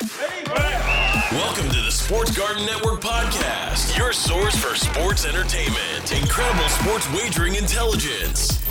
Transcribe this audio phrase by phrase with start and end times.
[0.00, 7.56] Welcome to the Sports Garten Network podcast, your source for sports entertainment, incredible sports wagering
[7.56, 8.62] intelligence.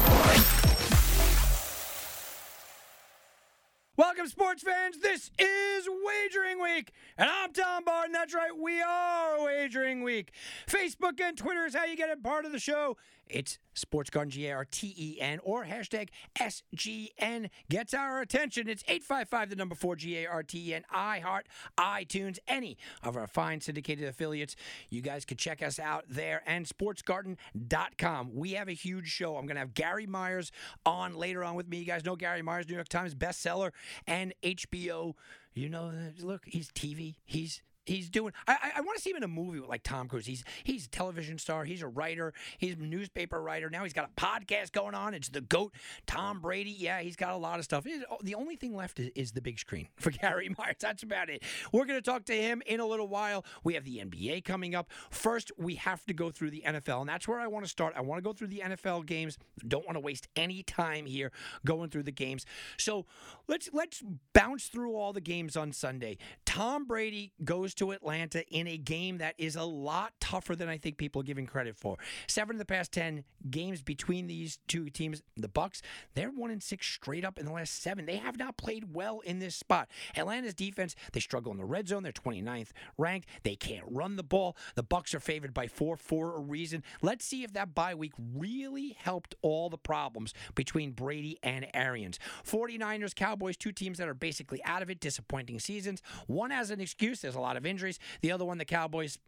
[3.97, 4.99] Welcome, sports fans.
[5.01, 8.13] This is Wagering Week, and I'm Tom Barton.
[8.13, 10.31] That's right, we are Wagering Week.
[10.65, 12.95] Facebook and Twitter is how you get a part of the show.
[13.27, 18.67] It's Sports Garten, G A R T E N, or hashtag SGN gets our attention.
[18.67, 21.43] It's 855, the number 4 G A R T E N, iHeart,
[21.77, 24.55] iTunes, any of our fine syndicated affiliates.
[24.89, 28.31] You guys can check us out there and sportsgarten.com.
[28.33, 29.37] We have a huge show.
[29.37, 30.51] I'm going to have Gary Myers
[30.85, 31.77] on later on with me.
[31.77, 33.71] You guys know Gary Myers, New York Times bestseller,
[34.05, 35.13] and HBO.
[35.53, 37.15] You know, look, he's TV.
[37.25, 38.33] He's he's doing.
[38.47, 40.25] I, I want to see him in a movie with like Tom Cruise.
[40.25, 41.65] He's he's a television star.
[41.65, 42.33] He's a writer.
[42.57, 43.69] He's a newspaper writer.
[43.69, 45.13] Now he's got a podcast going on.
[45.13, 45.73] It's the goat.
[46.05, 46.75] Tom Brady.
[46.77, 47.85] Yeah, he's got a lot of stuff.
[48.11, 50.75] Oh, the only thing left is, is the big screen for Gary Myers.
[50.79, 51.43] That's about it.
[51.71, 53.45] We're going to talk to him in a little while.
[53.63, 54.89] We have the NBA coming up.
[55.09, 57.93] First, we have to go through the NFL, and that's where I want to start.
[57.95, 59.37] I want to go through the NFL games.
[59.67, 61.31] Don't want to waste any time here
[61.65, 62.45] going through the games.
[62.77, 63.05] So
[63.47, 66.17] let's let's bounce through all the games on Sunday.
[66.45, 70.77] Tom Brady goes to Atlanta in a game that is a lot tougher than I
[70.77, 71.97] think people are giving credit for.
[72.27, 75.81] Seven of the past ten games between these two teams, the Bucs,
[76.13, 78.05] they're one and six straight up in the last seven.
[78.05, 79.89] They have not played well in this spot.
[80.15, 82.03] Atlanta's defense, they struggle in the red zone.
[82.03, 83.29] They're 29th ranked.
[83.43, 84.57] They can't run the ball.
[84.75, 86.83] The Bucs are favored by four for a reason.
[87.01, 92.19] Let's see if that bye week really helped all the problems between Brady and Arians.
[92.45, 96.01] 49ers, Cowboys, two teams that are basically out of it, disappointing seasons.
[96.25, 97.21] One has an excuse.
[97.21, 97.99] There's a lot of injuries.
[98.21, 99.19] The other one, the Cowboys,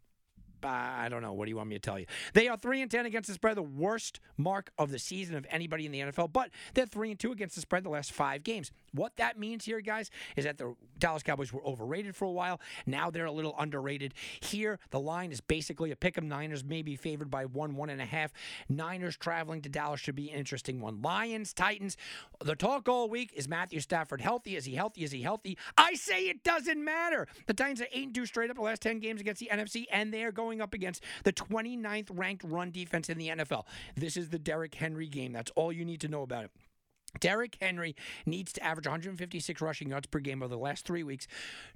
[0.64, 1.32] I don't know.
[1.32, 2.06] What do you want me to tell you?
[2.34, 5.46] They are three and ten against the spread, the worst mark of the season of
[5.50, 6.32] anybody in the NFL.
[6.32, 8.70] But they're three and two against the spread the last five games.
[8.92, 12.60] What that means here, guys, is that the Dallas Cowboys were overrated for a while.
[12.86, 14.14] Now they're a little underrated.
[14.40, 16.28] Here, the line is basically a pick 'em.
[16.28, 18.32] Niners may be favored by one, one and a half.
[18.68, 21.00] Niners traveling to Dallas should be an interesting one.
[21.02, 21.96] Lions, Titans.
[22.42, 24.56] The talk all week is Matthew Stafford healthy?
[24.56, 25.04] Is he healthy?
[25.04, 25.56] Is he healthy?
[25.76, 27.28] I say it doesn't matter.
[27.46, 29.86] The Titans are eight and two straight up the last ten games against the NFC,
[29.92, 33.64] and they are going up against the 29th ranked run defense in the NFL.
[33.94, 35.32] This is the Derrick Henry game.
[35.32, 36.50] That's all you need to know about it.
[37.18, 41.26] Derrick Henry needs to average 156 rushing yards per game over the last three weeks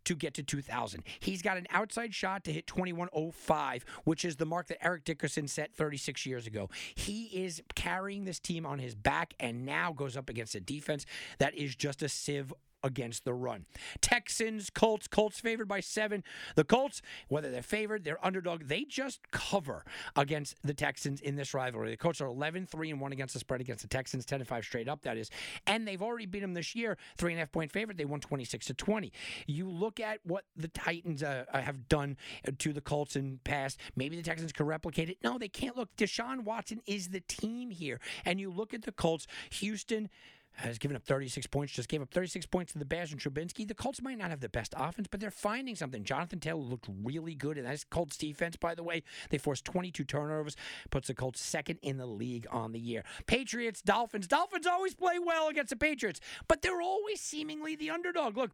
[0.05, 1.03] to get to 2,000.
[1.19, 5.49] He's got an outside shot to hit 2105, which is the mark that Eric Dickerson
[5.49, 6.71] set 36 years ago.
[6.95, 11.05] He is carrying this team on his back and now goes up against a defense
[11.39, 12.53] that is just a sieve
[12.85, 13.65] against the run.
[14.01, 16.23] Texans, Colts, Colts favored by seven.
[16.55, 19.85] The Colts, whether they're favored, they're underdog, they just cover
[20.15, 21.91] against the Texans in this rivalry.
[21.91, 24.65] The Colts are 11 3 and 1 against the spread against the Texans, 10 5
[24.65, 25.31] straight up, that is.
[25.67, 27.97] And they've already beat them this year, three and a half point favorite.
[27.97, 29.13] They won 26 to 20.
[29.47, 32.17] You look at what the Titans uh, have done
[32.59, 33.81] to the Colts in past.
[33.97, 35.19] Maybe the Texans could replicate it.
[35.25, 35.77] No, they can't.
[35.77, 38.01] Look, Deshaun Watson is the team here.
[38.25, 40.11] And you look at the Colts, Houston
[40.57, 43.67] has given up 36 points, just gave up 36 points to the Bears and Trubisky.
[43.67, 46.05] The Colts might not have the best offense, but they're finding something.
[46.05, 49.03] Jonathan Taylor looked really good, and that's Colts defense, by the way.
[49.31, 50.57] They forced 22 turnovers,
[50.91, 53.05] puts the Colts second in the league on the year.
[53.27, 54.27] Patriots, Dolphins.
[54.27, 58.37] Dolphins always play well against the Patriots, but they're always seemingly the underdog.
[58.37, 58.53] Look,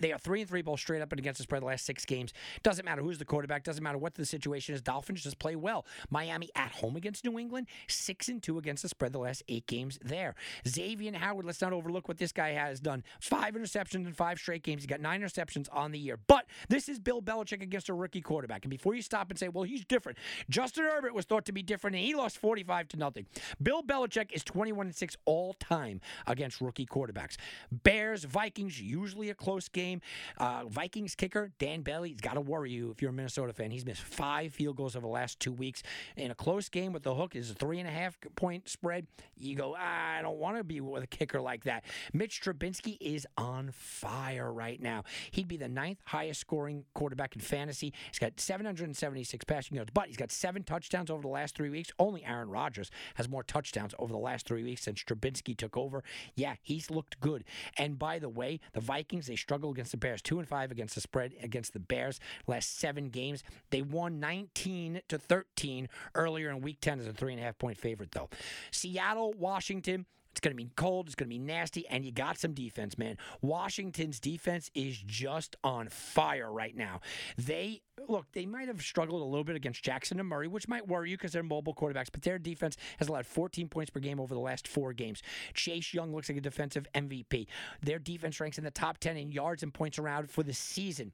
[0.00, 2.04] they are three and three both straight up and against the spread the last six
[2.04, 2.32] games.
[2.62, 3.62] Doesn't matter who's the quarterback.
[3.62, 4.82] Doesn't matter what the situation is.
[4.82, 5.86] Dolphins just play well.
[6.10, 9.66] Miami at home against New England, six and two against the spread the last eight
[9.66, 10.34] games there.
[10.66, 11.44] Xavier Howard.
[11.44, 13.02] Let's not overlook what this guy has done.
[13.20, 14.82] Five interceptions in five straight games.
[14.82, 16.18] He got nine interceptions on the year.
[16.26, 18.64] But this is Bill Belichick against a rookie quarterback.
[18.64, 20.18] And before you stop and say, "Well, he's different,"
[20.48, 23.26] Justin Herbert was thought to be different, and he lost forty-five to nothing.
[23.62, 27.36] Bill Belichick is twenty-one and six all time against rookie quarterbacks.
[27.72, 29.89] Bears, Vikings, usually a close game.
[30.38, 33.70] Uh, Vikings kicker Dan Bailey, he's got to worry you if you're a Minnesota fan.
[33.70, 35.82] He's missed five field goals over the last two weeks.
[36.16, 39.06] In a close game with the hook is a three and a half point spread.
[39.36, 41.84] You go, ah, I don't want to be with a kicker like that.
[42.12, 45.04] Mitch Trubisky is on fire right now.
[45.30, 47.92] He'd be the ninth highest scoring quarterback in fantasy.
[48.10, 51.90] He's got 776 passing yards, but he's got seven touchdowns over the last three weeks.
[51.98, 56.02] Only Aaron Rodgers has more touchdowns over the last three weeks since Trubisky took over.
[56.34, 57.44] Yeah, he's looked good.
[57.76, 60.20] And by the way, the Vikings, they struggle against the Bears.
[60.20, 62.20] Two and five against the spread against the Bears.
[62.46, 67.32] Last seven games, they won 19 to 13 earlier in Week 10 as a three
[67.32, 68.28] and a half point favorite, though.
[68.70, 70.04] Seattle, Washington.
[70.30, 71.06] It's going to be cold.
[71.06, 73.18] It's going to be nasty, and you got some defense, man.
[73.42, 77.00] Washington's defense is just on fire right now.
[77.36, 80.88] They look, they might have struggled a little bit against Jackson and Murray, which might
[80.88, 84.20] worry you because they're mobile quarterbacks, but their defense has allowed 14 points per game
[84.20, 85.22] over the last four games.
[85.54, 87.46] Chase Young looks like a defensive MVP.
[87.82, 91.12] Their defense ranks in the top 10 in yards and points around for the season.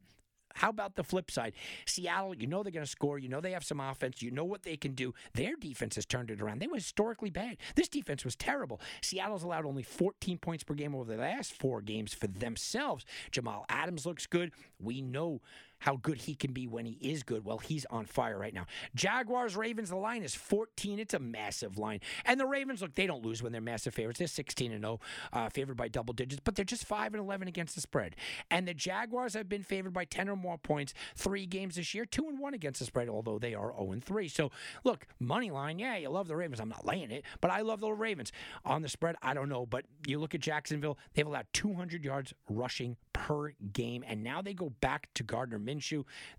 [0.57, 1.53] How about the flip side?
[1.85, 3.19] Seattle, you know they're going to score.
[3.19, 4.23] You know they have some offense.
[4.23, 5.15] You know what they can do.
[5.35, 6.61] Their defense has turned it around.
[6.61, 7.59] They were historically bad.
[7.75, 8.81] This defense was terrible.
[9.03, 13.05] Seattle's allowed only 14 points per game over the last four games for themselves.
[13.31, 14.53] Jamal Adams looks good.
[14.81, 15.41] We know
[15.79, 17.45] how good he can be when he is good.
[17.45, 18.67] Well, he's on fire right now.
[18.95, 20.99] Jaguars, Ravens, the line is 14.
[20.99, 22.01] It's a massive line.
[22.25, 24.19] And the Ravens, look, they don't lose when they're massive favorites.
[24.19, 25.01] They're 16 and 0,
[25.33, 28.17] uh, favored by double digits, but they're just 5 and 11 against the spread.
[28.51, 32.05] And the Jaguars have been favored by 10 or more points three games this year,
[32.05, 34.29] 2 and 1 against the spread, although they are 0 and 3.
[34.29, 34.51] So,
[34.85, 36.61] look, money line, yeah, you love the Ravens.
[36.61, 38.33] I'm not laying it, but I love the Ravens.
[38.65, 42.33] On the spread, I don't know, but you look at Jacksonville, they've allowed 200 yards
[42.49, 45.76] rushing per game, and now they go back to Gardner Minshew.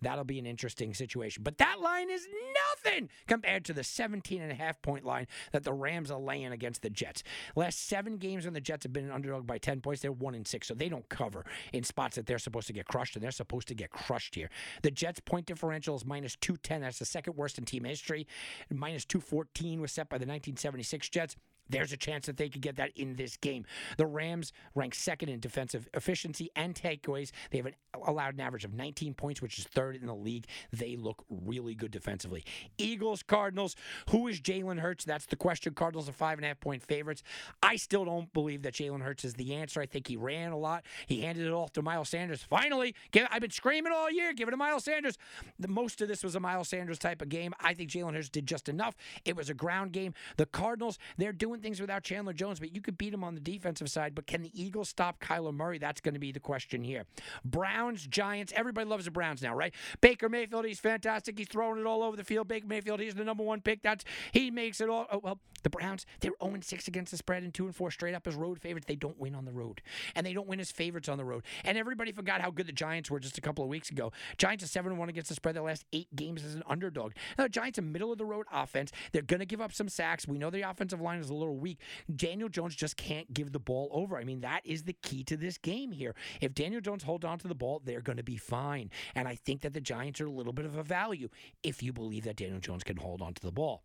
[0.01, 1.44] That'll be an interesting situation.
[1.44, 2.28] But that line is
[2.75, 6.51] nothing compared to the 17 and a half point line that the Rams are laying
[6.51, 7.24] against the Jets.
[7.56, 10.36] Last seven games when the Jets have been an underdog by 10 points, they're one
[10.36, 13.24] and six, so they don't cover in spots that they're supposed to get crushed, and
[13.24, 14.50] they're supposed to get crushed here.
[14.81, 16.81] The Jets' point differential is minus 210.
[16.81, 18.28] That's the second worst in team history.
[18.69, 21.36] Minus 214 was set by the 1976 Jets.
[21.69, 23.66] There's a chance that they could get that in this game.
[23.98, 27.31] The Rams rank second in defensive efficiency and takeaways.
[27.52, 27.74] They have an,
[28.06, 30.46] allowed an average of 19 points, which is third in the league.
[30.72, 32.44] They look really good defensively.
[32.78, 33.75] Eagles, Cardinals.
[34.10, 35.06] Who is Jalen Hurts?
[35.06, 35.74] That's the question.
[35.74, 37.24] Cardinals are five and a half point favorites.
[37.62, 39.81] I still don't believe that Jalen Hurts is the answer.
[39.81, 40.84] I think he ran a lot.
[41.06, 42.44] He handed it off to Miles Sanders.
[42.44, 45.18] Finally, give, I've been screaming all year, give it to Miles Sanders.
[45.60, 47.54] The, most of this was a Miles Sanders type of game.
[47.60, 48.96] I think Jalen Hurts did just enough.
[49.25, 50.14] It was a ground game.
[50.38, 53.42] The Cardinals, they're doing things without Chandler Jones, but you could beat him on the
[53.42, 54.15] defensive side.
[54.15, 55.77] But can the Eagles stop Kyler Murray?
[55.77, 57.06] That's going to be the question here.
[57.44, 58.54] Browns, Giants.
[58.56, 59.74] Everybody loves the Browns now, right?
[60.01, 61.38] Baker Mayfield, he's fantastic.
[61.38, 62.48] He's throwing it all over the field.
[62.48, 63.81] Baker Mayfield, he's the number one pick.
[63.81, 65.07] That's he makes it all.
[65.12, 68.13] Oh, well, the Browns, they're 0 6 against the spread and 2 and 4 straight
[68.13, 68.86] up as road favorites.
[68.88, 69.81] They don't win on the road,
[70.15, 71.44] and they don't win as favorites on the road.
[71.65, 74.12] And everybody forgot how good the Giants were just a couple of weeks ago.
[74.38, 75.56] Giants are 7 1 against the spread.
[75.56, 77.13] Their last eight games as an underdog.
[77.38, 78.92] Now, the Giants, a middle of the road offense.
[79.12, 80.27] They're going to give up some sacks.
[80.27, 81.80] We know the offensive line is a little weak.
[82.16, 84.18] Daniel Jones just can't give the ball over.
[84.18, 86.16] I mean, that is the key to this game here.
[86.42, 88.90] If Daniel Jones holds on to the ball, they're going to be fine.
[89.16, 91.30] And I think that the Giants are a little bit of a value
[91.64, 93.84] if you believe that Daniel Jones can hold on to the ball.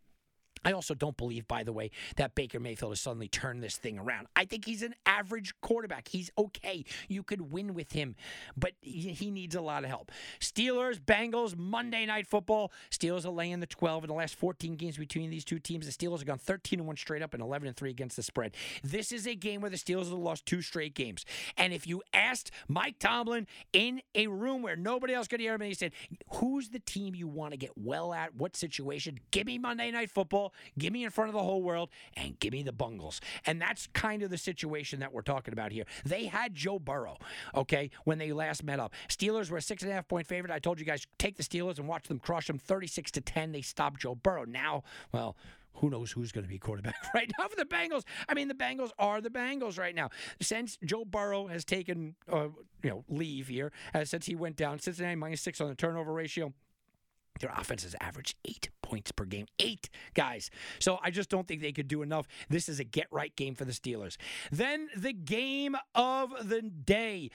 [0.65, 3.99] I also don't believe, by the way, that Baker Mayfield has suddenly turned this thing
[3.99, 4.29] around.
[4.37, 6.09] I think he's an average quarterback.
[6.09, 6.85] He's okay.
[7.09, 8.15] You could win with him,
[8.57, 10.13] but he needs a lot of help.
[10.41, 12.73] Steelers, Bengals, Monday Night Football.
[12.91, 15.87] Steelers are laying the 12 in the last 14 games between these two teams.
[15.87, 18.23] The Steelers have gone 13 and 1 straight up and 11 and 3 against the
[18.23, 18.55] spread.
[18.83, 21.25] This is a game where the Steelers have lost two straight games.
[21.57, 25.63] And if you asked Mike Tomlin in a room where nobody else could hear him,
[25.63, 25.93] and he said,
[26.35, 28.35] Who's the team you want to get well at?
[28.35, 29.19] What situation?
[29.31, 32.53] Give me Monday Night Football give me in front of the whole world, and give
[32.53, 33.21] me the Bungles.
[33.47, 35.85] And that's kind of the situation that we're talking about here.
[36.05, 37.19] They had Joe Burrow,
[37.55, 38.93] okay, when they last met up.
[39.09, 40.53] Steelers were a six and a half point favorite.
[40.53, 43.53] I told you guys, take the Steelers and watch them crush them 36 to 10.
[43.53, 44.45] They stopped Joe Burrow.
[44.45, 44.83] Now,
[45.13, 45.37] well,
[45.75, 48.05] who knows who's going to be quarterback right now for the Bengals?
[48.29, 50.11] I mean, the Bengals are the Bengals right now.
[50.41, 52.49] Since Joe Burrow has taken, uh,
[52.83, 56.13] you know, leave here, uh, since he went down, Cincinnati minus six on the turnover
[56.13, 56.53] ratio.
[57.41, 59.47] Their offense has averaged eight points per game.
[59.59, 60.51] Eight, guys.
[60.79, 62.29] So I just don't think they could do enough.
[62.49, 64.17] This is a get right game for the Steelers.
[64.51, 67.31] Then the game of the day.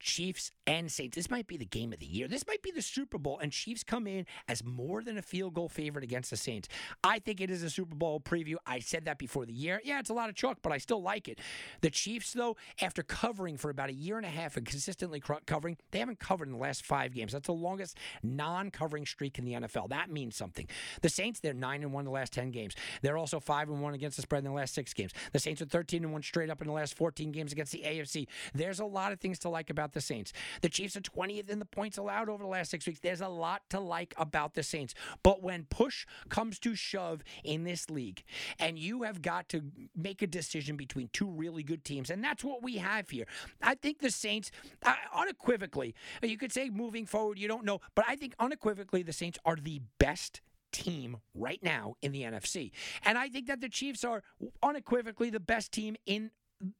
[0.00, 1.16] Chiefs and Saints.
[1.16, 2.28] This might be the game of the year.
[2.28, 5.54] This might be the Super Bowl, and Chiefs come in as more than a field
[5.54, 6.68] goal favorite against the Saints.
[7.04, 8.56] I think it is a Super Bowl preview.
[8.66, 9.80] I said that before the year.
[9.84, 11.40] Yeah, it's a lot of chalk, but I still like it.
[11.80, 15.76] The Chiefs, though, after covering for about a year and a half and consistently covering,
[15.90, 17.32] they haven't covered in the last five games.
[17.32, 19.90] That's the longest non-covering streak in the NFL.
[19.90, 20.66] That means something.
[21.02, 22.74] The Saints, they're nine and one the last ten games.
[23.02, 25.12] They're also five and one against the spread in the last six games.
[25.32, 27.82] The Saints are thirteen and one straight up in the last fourteen games against the
[27.84, 28.26] AFC.
[28.54, 30.32] There's a lot of things to like about the Saints.
[30.62, 33.00] The Chiefs are 20th in the points allowed over the last six weeks.
[33.00, 34.94] There's a lot to like about the Saints.
[35.22, 38.22] But when push comes to shove in this league,
[38.58, 39.62] and you have got to
[39.96, 43.26] make a decision between two really good teams, and that's what we have here.
[43.62, 44.50] I think the Saints,
[44.84, 49.12] uh, unequivocally, you could say moving forward, you don't know, but I think unequivocally the
[49.12, 50.40] Saints are the best
[50.72, 52.70] team right now in the NFC.
[53.04, 54.22] And I think that the Chiefs are
[54.62, 56.30] unequivocally the best team in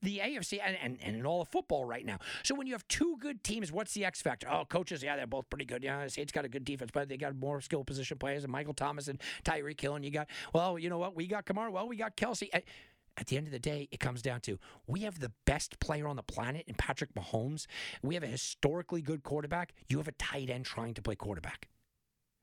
[0.03, 2.19] the AFC and, and, and in all of football right now.
[2.43, 4.49] So when you have two good teams, what's the X factor?
[4.51, 5.83] Oh, coaches, yeah, they're both pretty good.
[5.83, 8.75] Yeah, Saints got a good defense, but they got more skill position players and Michael
[8.75, 9.97] Thomas and Tyreek Hill.
[9.97, 11.15] And you got, well, you know what?
[11.15, 11.71] We got Kamara.
[11.71, 12.49] Well, we got Kelce.
[12.53, 16.07] at the end of the day, it comes down to we have the best player
[16.09, 17.67] on the planet in Patrick Mahomes.
[18.03, 19.75] We have a historically good quarterback.
[19.89, 21.69] You have a tight end trying to play quarterback.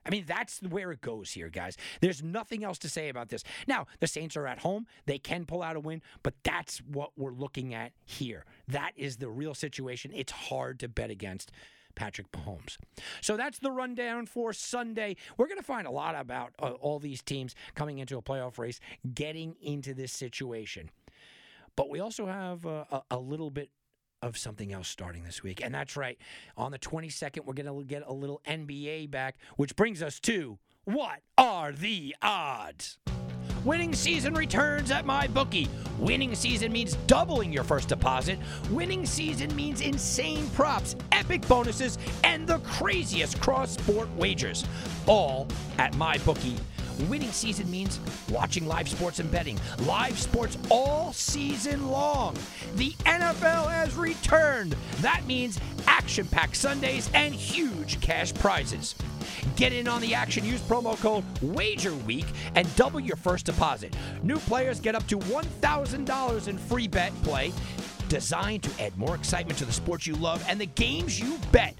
[0.05, 1.77] I mean, that's where it goes here, guys.
[2.01, 3.43] There's nothing else to say about this.
[3.67, 4.87] Now, the Saints are at home.
[5.05, 8.45] They can pull out a win, but that's what we're looking at here.
[8.67, 10.11] That is the real situation.
[10.13, 11.51] It's hard to bet against
[11.95, 12.77] Patrick Mahomes.
[13.21, 15.15] So that's the rundown for Sunday.
[15.37, 18.57] We're going to find a lot about uh, all these teams coming into a playoff
[18.57, 18.79] race,
[19.13, 20.89] getting into this situation.
[21.75, 23.69] But we also have uh, a, a little bit
[24.23, 25.61] of something else starting this week.
[25.63, 26.17] And that's right.
[26.55, 30.57] On the 22nd, we're going to get a little NBA back, which brings us to
[30.85, 32.97] what are the odds?
[33.65, 35.69] Winning season returns at MyBookie.
[35.97, 38.37] Winning season means doubling your first deposit.
[38.69, 44.65] Winning season means insane props, epic bonuses, and the craziest cross sport wagers.
[45.07, 46.59] All at MyBookie.
[47.09, 49.59] Winning season means watching live sports and betting.
[49.79, 52.35] Live sports all season long.
[52.75, 54.75] The NFL has returned.
[55.01, 58.95] That means action packed Sundays and huge cash prizes.
[59.55, 60.45] Get in on the action.
[60.45, 63.95] Use promo code WAGERWEEK and double your first deposit.
[64.21, 67.51] New players get up to $1,000 in free bet play
[68.09, 71.75] designed to add more excitement to the sports you love and the games you bet.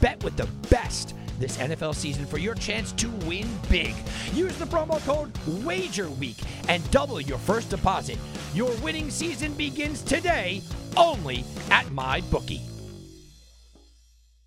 [0.00, 3.94] Bet with the best this NFL season for your chance to win big.
[4.32, 5.32] Use the promo code
[5.64, 8.18] WAGERWEEK and double your first deposit.
[8.54, 10.62] Your winning season begins today
[10.96, 12.62] only at MyBookie.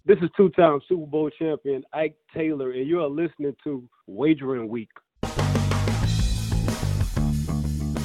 [0.08, 4.70] This is two time Super Bowl champion Ike Taylor, and you are listening to Wagering
[4.70, 4.88] Week.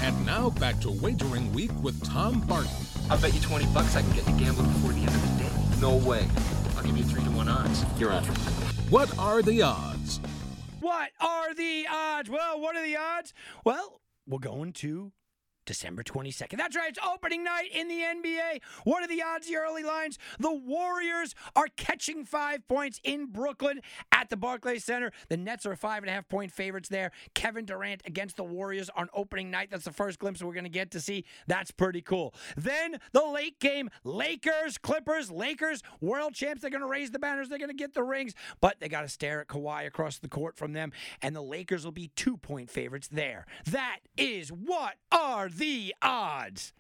[0.03, 2.73] And now back to Wagering Week with Tom Barton.
[3.09, 5.45] I'll bet you 20 bucks I can get you gambling before the end of the
[5.45, 5.81] day.
[5.81, 6.27] No way.
[6.77, 7.85] I'll give you 3 to 1 odds.
[8.01, 8.25] You're on.
[8.93, 10.21] What are the odds?
[10.81, 12.29] What are the odds?
[12.29, 13.33] Well, what are the odds?
[13.65, 15.13] Well, we're going to
[15.65, 16.57] December 22nd.
[16.57, 18.61] That's right, it's opening night in the NBA.
[18.85, 20.19] What are the odds, the early lines?
[20.39, 25.13] The Warriors are catching five points in Brooklyn at the Barclays Center.
[25.29, 27.13] The Nets are five and a half point favorites there.
[27.35, 29.69] Kevin Durant against the Warriors on opening night.
[29.71, 31.25] That's the first glimpse we're going to get to see.
[31.47, 32.35] That's pretty cool.
[32.57, 36.63] Then the late game Lakers, Clippers, Lakers, world champs.
[36.63, 37.49] They're going to raise the banners.
[37.49, 40.29] They're going to get the rings, but they got to stare at Kawhi across the
[40.29, 40.93] court from them.
[41.21, 43.47] And the Lakers will be two point favorites there.
[43.67, 46.73] That is what are the odds?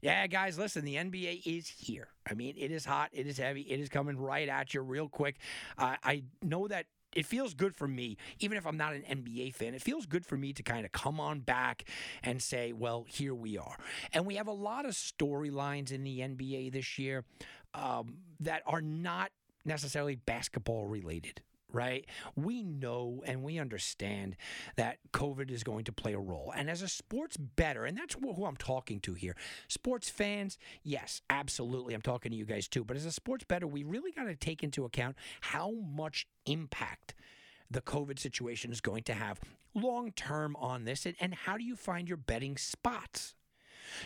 [0.00, 2.08] Yeah, guys, listen, the NBA is here.
[2.28, 5.08] I mean, it is hot, it is heavy, it is coming right at you real
[5.08, 5.36] quick.
[5.78, 9.54] Uh, I know that it feels good for me, even if I'm not an NBA
[9.54, 11.84] fan, it feels good for me to kind of come on back
[12.22, 13.76] and say, well, here we are.
[14.12, 17.24] And we have a lot of storylines in the NBA this year
[17.74, 19.30] um, that are not
[19.64, 22.06] necessarily basketball related right?
[22.36, 24.36] We know and we understand
[24.76, 26.52] that COVID is going to play a role.
[26.54, 29.36] And as a sports bettor, and that's who I'm talking to here,
[29.68, 31.94] sports fans, yes, absolutely.
[31.94, 32.84] I'm talking to you guys too.
[32.84, 37.14] But as a sports bettor, we really got to take into account how much impact
[37.70, 39.40] the COVID situation is going to have
[39.74, 43.34] long term on this and, and how do you find your betting spots?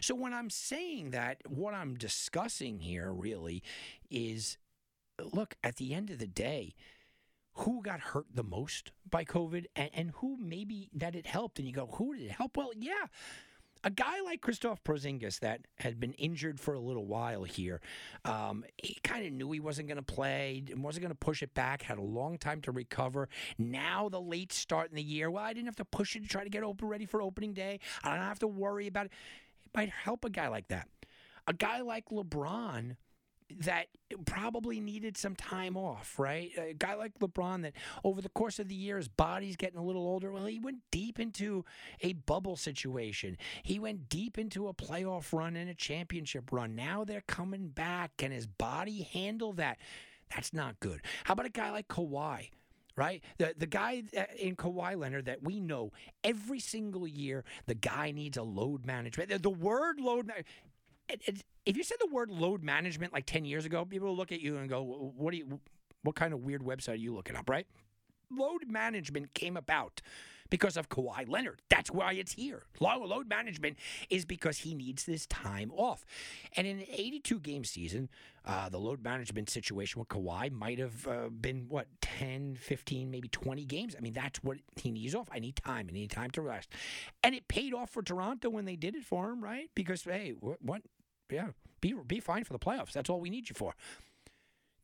[0.00, 3.62] So when I'm saying that, what I'm discussing here really
[4.10, 4.56] is
[5.32, 6.74] look, at the end of the day,
[7.56, 11.58] who got hurt the most by COVID and, and who maybe that it helped.
[11.58, 12.56] And you go, who did it help?
[12.56, 13.06] Well, yeah.
[13.84, 17.80] A guy like Kristaps Porzingis that had been injured for a little while here,
[18.24, 21.54] um, he kind of knew he wasn't going to play, wasn't going to push it
[21.54, 23.28] back, had a long time to recover.
[23.58, 26.28] Now the late start in the year, well, I didn't have to push it to
[26.28, 27.78] try to get open ready for opening day.
[28.02, 29.12] I don't have to worry about it.
[29.66, 30.88] It might help a guy like that.
[31.46, 32.96] A guy like LeBron
[33.60, 33.86] that
[34.24, 36.50] probably needed some time off, right?
[36.58, 39.84] A guy like LeBron that over the course of the year his body's getting a
[39.84, 40.32] little older.
[40.32, 41.64] Well, he went deep into
[42.00, 43.36] a bubble situation.
[43.62, 46.74] He went deep into a playoff run and a championship run.
[46.74, 48.16] Now they're coming back.
[48.16, 49.78] Can his body handle that?
[50.34, 51.02] That's not good.
[51.24, 52.50] How about a guy like Kawhi?
[52.96, 53.22] right?
[53.38, 55.92] The the guy uh, in Kawhi Leonard that we know
[56.24, 59.28] every single year, the guy needs a load management.
[59.28, 60.32] The, the word load,
[61.08, 64.16] it, it, if you said the word load management like 10 years ago, people will
[64.16, 64.82] look at you and go,
[65.16, 65.60] what do you,
[66.02, 67.66] what kind of weird website are you looking up, right?
[68.30, 70.00] Load management came about
[70.50, 71.62] because of Kawhi Leonard.
[71.68, 72.64] That's why it's here.
[72.80, 73.76] Load management
[74.10, 76.04] is because he needs this time off.
[76.56, 78.08] And in an 82 game season,
[78.44, 83.28] uh, the load management situation with Kawhi might have uh, been, what, 10, 15, maybe
[83.28, 83.94] 20 games.
[83.96, 85.28] I mean, that's what he needs off.
[85.32, 85.86] I need time.
[85.88, 86.72] I need time to rest.
[87.22, 89.70] And it paid off for Toronto when they did it for him, right?
[89.74, 90.82] Because, hey, what, what
[91.30, 91.48] yeah,
[91.80, 92.92] be, be fine for the playoffs.
[92.92, 93.74] That's all we need you for.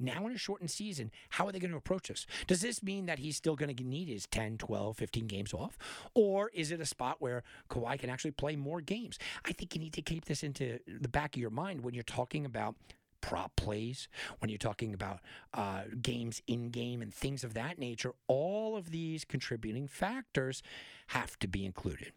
[0.02, 2.26] Now, in a shortened season, how are they going to approach this?
[2.48, 5.78] Does this mean that he's still going to need his 10, 12, 15 games off?
[6.14, 9.18] Or is it a spot where Kawhi can actually play more games?
[9.44, 12.02] I think you need to keep this into the back of your mind when you're
[12.02, 12.74] talking about
[13.20, 14.08] prop plays,
[14.40, 15.20] when you're talking about
[15.54, 20.62] uh, games in game and things of that nature, all of these contributing factors
[21.08, 22.12] have to be included.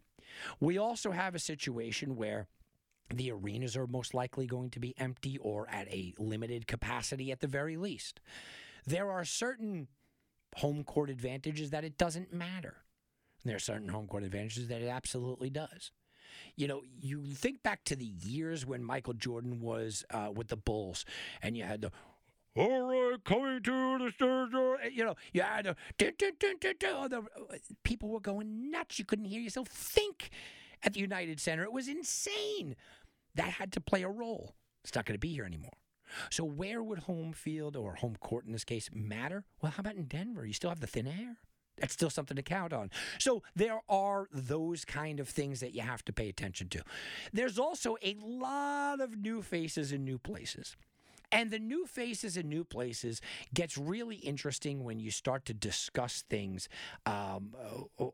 [0.58, 2.48] We also have a situation where
[3.12, 7.40] the arenas are most likely going to be empty or at a limited capacity at
[7.40, 8.20] the very least.
[8.86, 9.88] There are certain
[10.56, 12.78] home court advantages that it doesn't matter.
[13.44, 15.92] There are certain home court advantages that it absolutely does.
[16.56, 20.56] You know, you think back to the years when Michael Jordan was uh, with the
[20.56, 21.04] Bulls,
[21.42, 21.92] and you had the
[22.56, 24.94] all right, coming to the stage.
[24.94, 27.26] You know, you had the,
[27.84, 28.98] people were going nuts.
[28.98, 30.30] You couldn't hear yourself think
[30.82, 31.64] at the United Center.
[31.64, 32.76] It was insane.
[33.36, 34.54] That had to play a role.
[34.82, 35.72] It's not going to be here anymore.
[36.30, 39.44] So where would home field or home court in this case matter?
[39.60, 40.46] Well, how about in Denver?
[40.46, 41.38] You still have the thin air.
[41.78, 42.90] That's still something to count on.
[43.18, 46.82] So there are those kind of things that you have to pay attention to.
[47.32, 50.76] There's also a lot of new faces in new places.
[51.32, 53.20] And the new faces and new places
[53.52, 56.68] gets really interesting when you start to discuss things
[57.04, 57.54] um,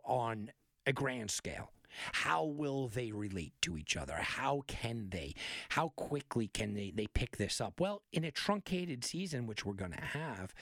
[0.05, 0.50] on
[0.87, 1.71] a grand scale.
[2.13, 4.15] How will they relate to each other?
[4.15, 5.35] How can they?
[5.71, 7.81] How quickly can they, they pick this up?
[7.81, 10.55] Well, in a truncated season, which we're going to have,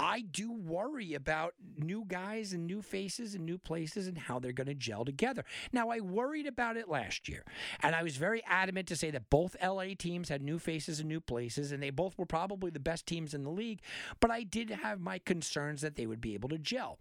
[0.00, 4.52] I do worry about new guys and new faces and new places and how they're
[4.52, 5.44] going to gel together.
[5.72, 7.44] Now, I worried about it last year,
[7.82, 11.08] and I was very adamant to say that both LA teams had new faces and
[11.08, 13.80] new places, and they both were probably the best teams in the league,
[14.20, 16.98] but I did have my concerns that they would be able to gel.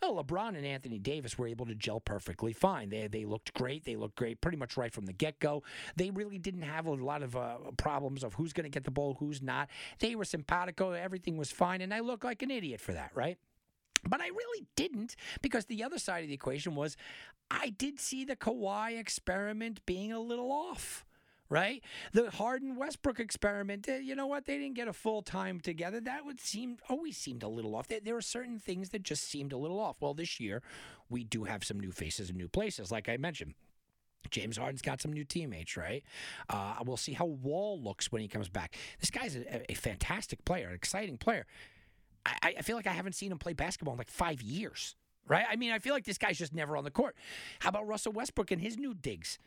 [0.00, 2.90] Well, LeBron and Anthony Davis were able to gel perfectly fine.
[2.90, 3.84] They they looked great.
[3.84, 5.62] They looked great pretty much right from the get go.
[5.96, 8.90] They really didn't have a lot of uh, problems of who's going to get the
[8.90, 9.68] ball, who's not.
[9.98, 10.92] They were simpatico.
[10.92, 13.38] Everything was fine, and I look like an idiot for that, right?
[14.08, 16.96] But I really didn't because the other side of the equation was
[17.50, 21.04] I did see the Kawhi experiment being a little off
[21.50, 21.82] right?
[22.12, 24.46] The Harden Westbrook experiment, eh, you know what?
[24.46, 26.00] They didn't get a full time together.
[26.00, 27.88] That would seem always seemed a little off.
[27.88, 29.96] There, there are certain things that just seemed a little off.
[30.00, 30.62] Well, this year
[31.08, 33.54] we do have some new faces and new places, like I mentioned.
[34.30, 36.02] James Harden's got some new teammates, right?
[36.50, 38.76] Uh, we'll see how Wall looks when he comes back.
[39.00, 41.46] This guy's a, a fantastic player, an exciting player.
[42.26, 45.46] I, I feel like I haven't seen him play basketball in like five years, right?
[45.50, 47.16] I mean, I feel like this guy's just never on the court.
[47.60, 49.38] How about Russell Westbrook and his new digs?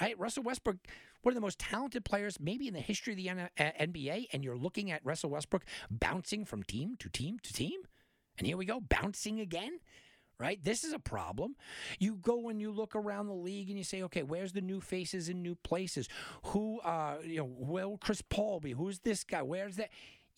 [0.00, 0.18] Right?
[0.18, 0.76] Russell Westbrook,
[1.22, 4.56] one of the most talented players maybe in the history of the NBA, and you're
[4.56, 7.80] looking at Russell Westbrook bouncing from team to team to team.
[8.38, 9.80] And here we go, bouncing again.
[10.40, 10.62] Right?
[10.62, 11.56] This is a problem.
[11.98, 14.80] You go and you look around the league and you say, okay, where's the new
[14.80, 16.08] faces in new places?
[16.44, 18.70] Who, uh, you know, will Chris Paul be?
[18.70, 19.42] Who's this guy?
[19.42, 19.90] Where's that?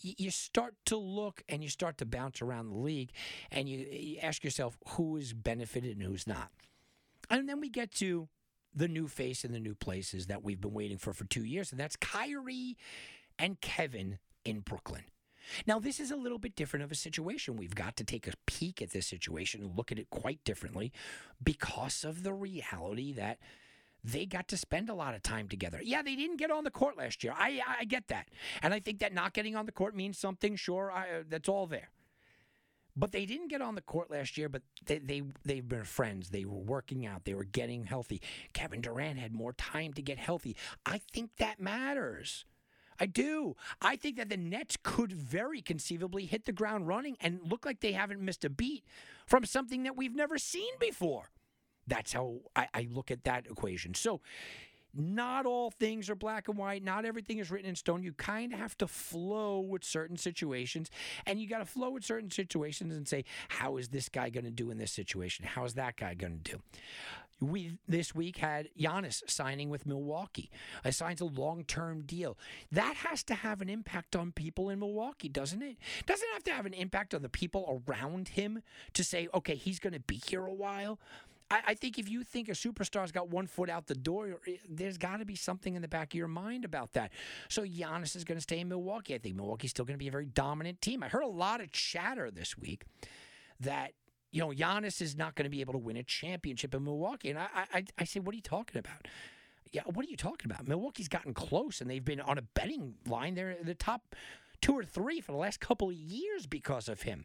[0.03, 3.11] you start to look and you start to bounce around the league
[3.51, 6.51] and you, you, ask yourself who is benefited and who's not.
[7.29, 8.29] And then we get to
[8.74, 11.72] the new face in the new places that we've been waiting for for two years,
[11.72, 12.76] and that's Kyrie
[13.38, 15.04] and Kevin in Brooklyn.
[15.66, 17.56] Now, this is a little bit different of a situation.
[17.56, 20.92] We've got to take a peek at this situation and look at it quite differently
[21.42, 23.38] because of the reality that
[24.02, 25.80] they got to spend a lot of time together.
[25.83, 27.35] Yeah, they didn't get on the court last year.
[27.37, 28.28] I I get that,
[28.62, 30.56] and I think that not getting on the court means something.
[30.56, 31.90] Sure, I, that's all there.
[32.96, 36.31] But they didn't get on the court last year, but they, they, they've been friends.
[36.31, 37.24] They were working out.
[37.24, 38.20] They were getting healthy.
[38.53, 40.57] Kevin Durant had more time to get healthy.
[40.85, 42.44] I think that matters.
[42.98, 43.57] I do.
[43.81, 47.81] I think that the Nets could very conceivably hit the ground running and look like
[47.81, 48.85] they haven't missed a beat
[49.26, 51.31] from something that we've never seen before.
[51.87, 53.94] That's how I, I look at that equation.
[53.94, 54.20] So
[54.94, 56.83] not all things are black and white.
[56.83, 58.03] Not everything is written in stone.
[58.03, 60.90] You kind of have to flow with certain situations,
[61.26, 64.44] and you got to flow with certain situations and say, how is this guy going
[64.44, 65.44] to do in this situation?
[65.44, 66.62] How is that guy going to do?
[67.40, 70.50] We this week had Giannis signing with Milwaukee.
[70.85, 72.37] He signs a long-term deal.
[72.70, 75.79] That has to have an impact on people in Milwaukee, doesn't it?
[76.05, 79.79] Doesn't have to have an impact on the people around him to say, okay, he's
[79.79, 80.98] going to be here a while.
[81.51, 84.57] I, I think if you think a superstar's got one foot out the door, eh,
[84.69, 87.13] there's got to be something in the back of your mind about that.
[87.49, 89.15] So Giannis is going to stay in Milwaukee.
[89.15, 91.03] I think Milwaukee's still going to be a very dominant team.
[91.03, 92.85] I heard a lot of chatter this week
[93.61, 93.93] that
[94.33, 97.31] you know Giannis is not going to be able to win a championship in Milwaukee,
[97.31, 99.09] and I I, I say, what are you talking about?
[99.73, 100.67] Yeah, what are you talking about?
[100.67, 103.35] Milwaukee's gotten close, and they've been on a betting line.
[103.35, 104.17] They're the top
[104.61, 107.25] two or three for the last couple of years because of him.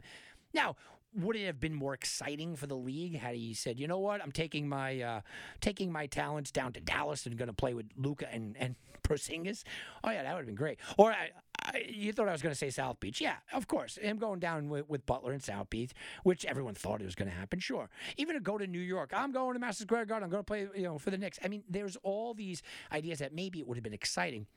[0.54, 0.76] Now,
[1.16, 4.22] would it have been more exciting for the league had he said, "You know what?
[4.22, 5.22] I'm taking my uh,
[5.62, 9.64] taking my talents down to Dallas and going to play with Luka and and Porzingis"?
[10.04, 10.80] Oh yeah, that would have been great.
[10.98, 13.22] Or I, I, you thought I was going to say South Beach?
[13.22, 13.98] Yeah, of course.
[13.98, 15.92] Him going down with, with Butler and South Beach,
[16.24, 17.60] which everyone thought it was going to happen.
[17.60, 17.90] Sure.
[18.18, 20.26] Even to go to New York, I'm going to Madison Square Garden.
[20.26, 21.40] I'm going to play, you know, for the Knicks.
[21.44, 24.48] I mean, there's all these ideas that maybe it would have been exciting.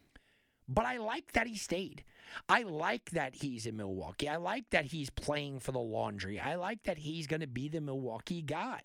[0.68, 2.04] But I like that he stayed.
[2.48, 4.28] I like that he's in Milwaukee.
[4.28, 6.38] I like that he's playing for the laundry.
[6.38, 8.80] I like that he's going to be the Milwaukee guy.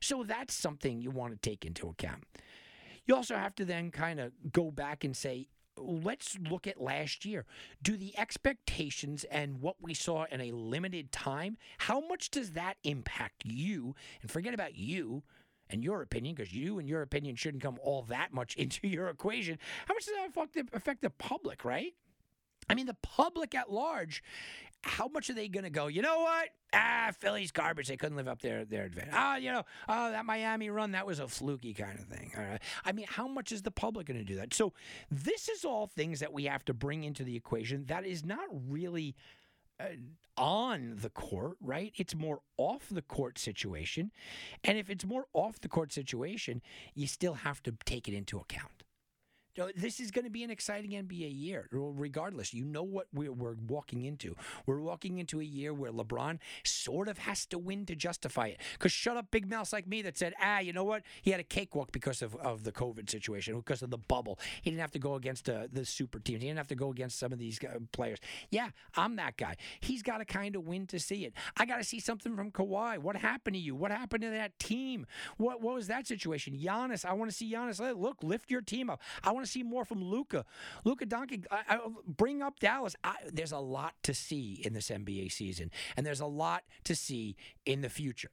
[0.00, 2.24] So that's something you want to take into account.
[3.06, 7.24] You also have to then kind of go back and say, let's look at last
[7.24, 7.44] year.
[7.82, 12.76] Do the expectations and what we saw in a limited time, how much does that
[12.84, 13.94] impact you?
[14.22, 15.22] And forget about you
[15.72, 19.08] and your opinion, because you and your opinion shouldn't come all that much into your
[19.08, 19.58] equation.
[19.86, 21.94] How much does that affect the, public, right?
[22.68, 24.22] I mean, the public at large,
[24.82, 25.86] how much are they going to go?
[25.86, 26.48] You know what?
[26.72, 27.88] Ah, Philly's garbage.
[27.88, 29.12] They couldn't live up their their advantage.
[29.14, 32.32] Ah, you know, oh, that Miami run that was a fluky kind of thing.
[32.36, 32.62] All right.
[32.84, 34.54] I mean, how much is the public going to do that?
[34.54, 34.72] So
[35.10, 37.84] this is all things that we have to bring into the equation.
[37.86, 39.14] That is not really.
[39.82, 39.88] Uh,
[40.34, 41.92] on the court, right?
[41.96, 44.12] It's more off the court situation.
[44.64, 46.62] And if it's more off the court situation,
[46.94, 48.81] you still have to take it into account.
[49.76, 52.54] This is going to be an exciting NBA year, regardless.
[52.54, 54.34] You know what we're, we're, walking into.
[54.66, 58.60] We're walking into a year where LeBron sort of has to win to justify it.
[58.72, 61.02] Because shut up, big mouths like me that said, ah, you know what?
[61.20, 64.38] He had a cakewalk because of, of the COVID situation, because of the bubble.
[64.62, 66.40] He didn't have to go against uh, the super teams.
[66.42, 68.18] He didn't have to go against some of these uh, players.
[68.50, 69.56] Yeah, I'm that guy.
[69.80, 71.34] He's got to kind of win to see it.
[71.56, 72.98] I got to see something from Kawhi.
[72.98, 73.74] What happened to you?
[73.74, 75.06] What happened to that team?
[75.36, 76.58] What what was that situation?
[76.58, 77.80] Giannis, I want to see Giannis.
[77.98, 79.00] Look, lift your team up.
[79.22, 80.44] I want want to see more from Luka.
[80.84, 82.94] Luka Doncic, I, I, bring up Dallas.
[83.02, 86.94] I, there's a lot to see in this NBA season, and there's a lot to
[86.94, 88.30] see in the future,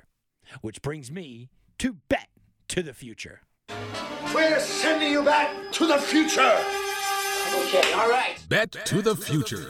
[0.62, 2.30] which brings me to bet
[2.70, 3.42] to the future.
[4.36, 6.56] We're sending you back to the future.
[7.66, 8.38] Okay, all right.
[8.48, 9.66] Bet to the future.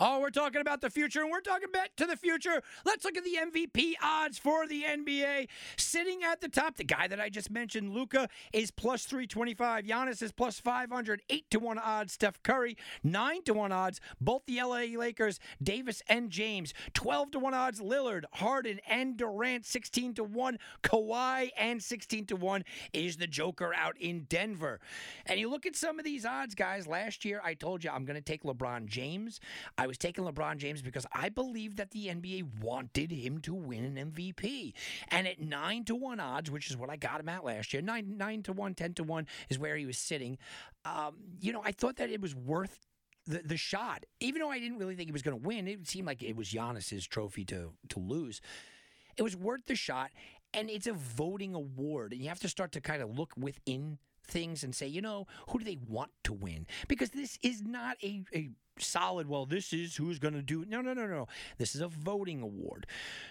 [0.00, 2.62] Oh, we're talking about the future, and we're talking bet to the future.
[2.84, 5.48] Let's look at the MVP odds for the NBA.
[5.76, 9.84] Sitting at the top, the guy that I just mentioned, Luka, is plus 325.
[9.84, 11.22] Giannis is plus 500.
[11.28, 12.12] 8 to 1 odds.
[12.12, 14.00] Steph Curry, 9 to 1 odds.
[14.20, 17.80] Both the LA Lakers, Davis and James, 12 to 1 odds.
[17.80, 20.58] Lillard, Harden, and Durant, 16 to 1.
[20.84, 24.78] Kawhi, and 16 to 1 is the Joker out in Denver.
[25.26, 26.86] And you look at some of these odds, guys.
[26.86, 29.40] Last year, I told you I'm going to take LeBron James.
[29.76, 33.84] I was taking LeBron James because I believe that the NBA wanted him to win
[33.84, 34.74] an MVP.
[35.08, 37.82] And at nine to one odds, which is what I got him at last year,
[37.82, 40.38] nine nine to one, ten to one is where he was sitting.
[40.84, 42.78] Um, you know, I thought that it was worth
[43.26, 44.04] the, the shot.
[44.20, 46.36] Even though I didn't really think he was going to win, it seemed like it
[46.36, 48.40] was Giannis's trophy to to lose.
[49.16, 50.10] It was worth the shot,
[50.54, 53.98] and it's a voting award, and you have to start to kind of look within
[54.28, 56.66] things and say, you know, who do they want to win?
[56.86, 60.68] Because this is not a, a solid, well, this is who's going to do it.
[60.68, 61.28] No, no, no, no.
[61.58, 62.86] This is a voting award.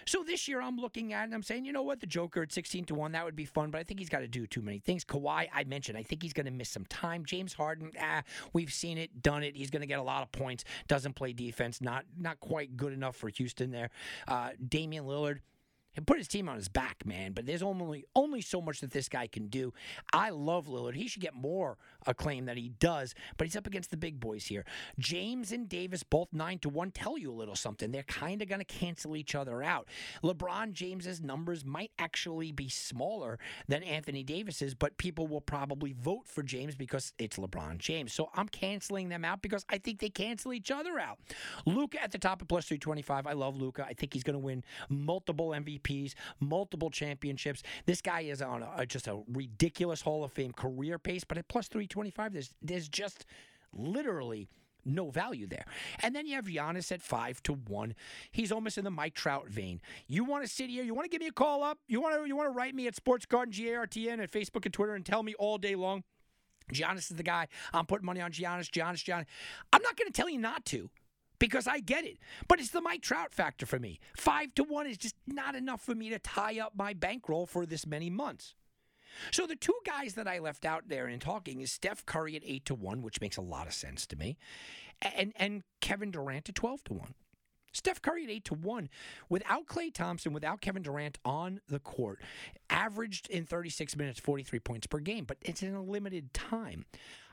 [0.06, 2.52] So this year I'm looking at and I'm saying, you know what, the Joker at
[2.52, 4.62] 16 to 1, that would be fun, but I think he's got to do too
[4.62, 5.04] many things.
[5.04, 7.24] Kawhi, I mentioned, I think he's going to miss some time.
[7.24, 9.56] James Harden, ah, we've seen it, done it.
[9.56, 12.92] He's going to get a lot of points, doesn't play defense, not not quite good
[12.92, 13.90] enough for Houston there.
[14.26, 15.38] Uh, Damian Lillard,
[15.98, 17.32] and put his team on his back, man.
[17.32, 19.74] But there's only only so much that this guy can do.
[20.12, 20.94] I love Lillard.
[20.94, 24.46] He should get more acclaim that he does, but he's up against the big boys
[24.46, 24.64] here.
[24.98, 27.90] James and Davis, both nine to one, tell you a little something.
[27.90, 29.88] They're kind of going to cancel each other out.
[30.22, 36.26] LeBron James's numbers might actually be smaller than Anthony Davis's, but people will probably vote
[36.26, 38.12] for James because it's LeBron James.
[38.12, 41.18] So I'm canceling them out because I think they cancel each other out.
[41.66, 43.26] Luka at the top of plus 325.
[43.26, 43.84] I love Luka.
[43.84, 47.62] I think he's going to win multiple MVPs, multiple championships.
[47.86, 51.48] This guy is on a, just a ridiculous Hall of Fame career pace, but at
[51.48, 52.32] plus 325, 25.
[52.32, 53.24] There's there's just
[53.72, 54.48] literally
[54.84, 55.64] no value there.
[56.02, 57.94] And then you have Giannis at five to one.
[58.30, 59.80] He's almost in the Mike Trout vein.
[60.06, 60.82] You want to sit here?
[60.82, 61.78] You want to give me a call up?
[61.86, 64.08] You want to you want to write me at Sports Garten G A R T
[64.08, 66.04] N at Facebook and Twitter and tell me all day long.
[66.72, 67.48] Giannis is the guy.
[67.72, 68.70] I'm putting money on Giannis.
[68.70, 69.04] Giannis.
[69.04, 69.26] Giannis.
[69.72, 70.90] I'm not going to tell you not to
[71.38, 72.18] because I get it.
[72.46, 74.00] But it's the Mike Trout factor for me.
[74.16, 77.64] Five to one is just not enough for me to tie up my bankroll for
[77.64, 78.54] this many months.
[79.30, 82.42] So the two guys that I left out there in talking is Steph Curry at
[82.44, 84.36] eight to one, which makes a lot of sense to me,
[85.00, 87.14] and and Kevin Durant at twelve to one.
[87.72, 88.88] Steph Curry at 8 to 1
[89.28, 92.20] without Klay Thompson, without Kevin Durant on the court,
[92.70, 96.86] averaged in 36 minutes 43 points per game, but it's in a limited time.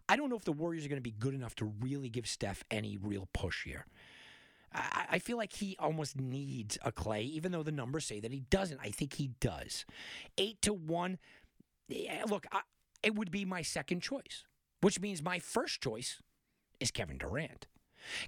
[0.07, 2.27] I don't know if the Warriors are going to be good enough to really give
[2.27, 3.87] Steph any real push here.
[4.71, 8.31] I, I feel like he almost needs a Klay, even though the numbers say that
[8.31, 8.79] he doesn't.
[8.83, 9.85] I think he does.
[10.37, 11.17] Eight to one.
[11.89, 12.61] Look, I,
[13.03, 14.43] it would be my second choice,
[14.81, 16.21] which means my first choice
[16.79, 17.67] is Kevin Durant.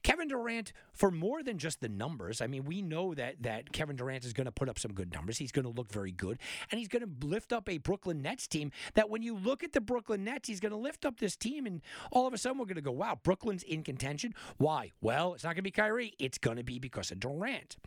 [0.03, 3.95] Kevin Durant, for more than just the numbers, I mean, we know that that Kevin
[3.95, 5.37] Durant is going to put up some good numbers.
[5.37, 6.39] He's going to look very good,
[6.71, 8.71] and he's going to lift up a Brooklyn Nets team.
[8.95, 11.65] That when you look at the Brooklyn Nets, he's going to lift up this team,
[11.65, 14.91] and all of a sudden we're going to go, "Wow, Brooklyn's in contention." Why?
[15.01, 16.13] Well, it's not going to be Kyrie.
[16.19, 17.77] It's going to be because of Durant,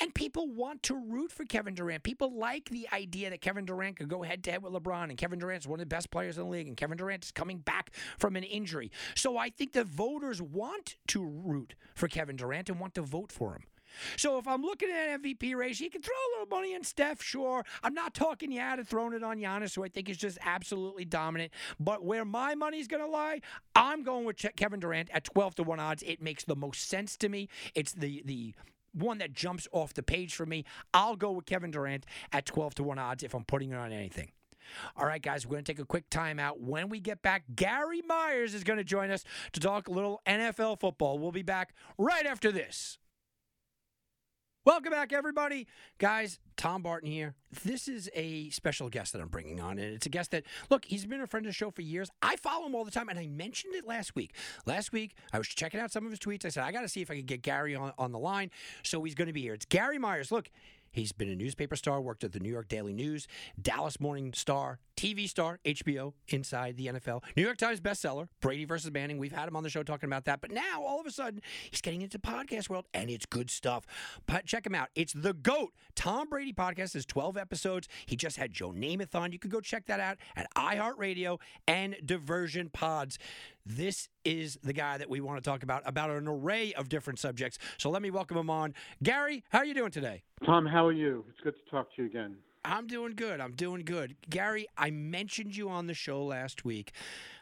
[0.00, 2.02] and people want to root for Kevin Durant.
[2.02, 5.16] People like the idea that Kevin Durant could go head to head with LeBron, and
[5.16, 7.58] Kevin Durant's one of the best players in the league, and Kevin Durant is coming
[7.58, 8.90] back from an injury.
[9.14, 13.32] So I think the voters want to root for Kevin Durant and want to vote
[13.32, 13.64] for him.
[14.16, 17.22] So if I'm looking at MVP race, you can throw a little money on Steph,
[17.22, 17.64] sure.
[17.82, 20.38] I'm not talking you out of throwing it on Giannis, who I think is just
[20.44, 21.52] absolutely dominant.
[21.78, 23.40] But where my money's going to lie,
[23.74, 26.02] I'm going with Kevin Durant at 12 to 1 odds.
[26.04, 27.48] It makes the most sense to me.
[27.74, 28.54] It's the the
[28.92, 30.64] one that jumps off the page for me.
[30.92, 33.92] I'll go with Kevin Durant at 12 to 1 odds if I'm putting it on
[33.92, 34.32] anything.
[34.96, 36.60] All right, guys, we're going to take a quick timeout.
[36.60, 40.20] When we get back, Gary Myers is going to join us to talk a little
[40.26, 41.18] NFL football.
[41.18, 42.98] We'll be back right after this.
[44.66, 45.66] Welcome back, everybody.
[45.96, 47.34] Guys, Tom Barton here.
[47.64, 50.84] This is a special guest that I'm bringing on, and it's a guest that, look,
[50.84, 52.10] he's been a friend of the show for years.
[52.20, 54.34] I follow him all the time, and I mentioned it last week.
[54.66, 56.44] Last week, I was checking out some of his tweets.
[56.44, 58.50] I said, I got to see if I could get Gary on, on the line,
[58.82, 59.54] so he's going to be here.
[59.54, 60.30] It's Gary Myers.
[60.30, 60.50] Look,
[60.92, 63.28] He's been a newspaper star, worked at the New York Daily News,
[63.60, 68.92] Dallas Morning Star, TV star, HBO, Inside the NFL, New York Times bestseller, Brady versus
[68.92, 69.16] Manning.
[69.16, 70.42] We've had him on the show talking about that.
[70.42, 73.86] But now, all of a sudden, he's getting into podcast world, and it's good stuff.
[74.26, 74.88] But check him out.
[74.94, 75.72] It's the GOAT.
[75.94, 77.88] Tom Brady podcast is 12 episodes.
[78.04, 79.32] He just had Joe Namath on.
[79.32, 83.18] You can go check that out at iHeartRadio and Diversion Pods.
[83.64, 87.18] This is the guy that we want to talk about about an array of different
[87.18, 87.56] subjects.
[87.78, 88.74] So let me welcome him on.
[89.02, 90.24] Gary, how are you doing today?
[90.44, 91.24] Tom, how are you?
[91.30, 92.36] It's good to talk to you again.
[92.64, 93.40] I'm doing good.
[93.40, 94.16] I'm doing good.
[94.28, 96.92] Gary, I mentioned you on the show last week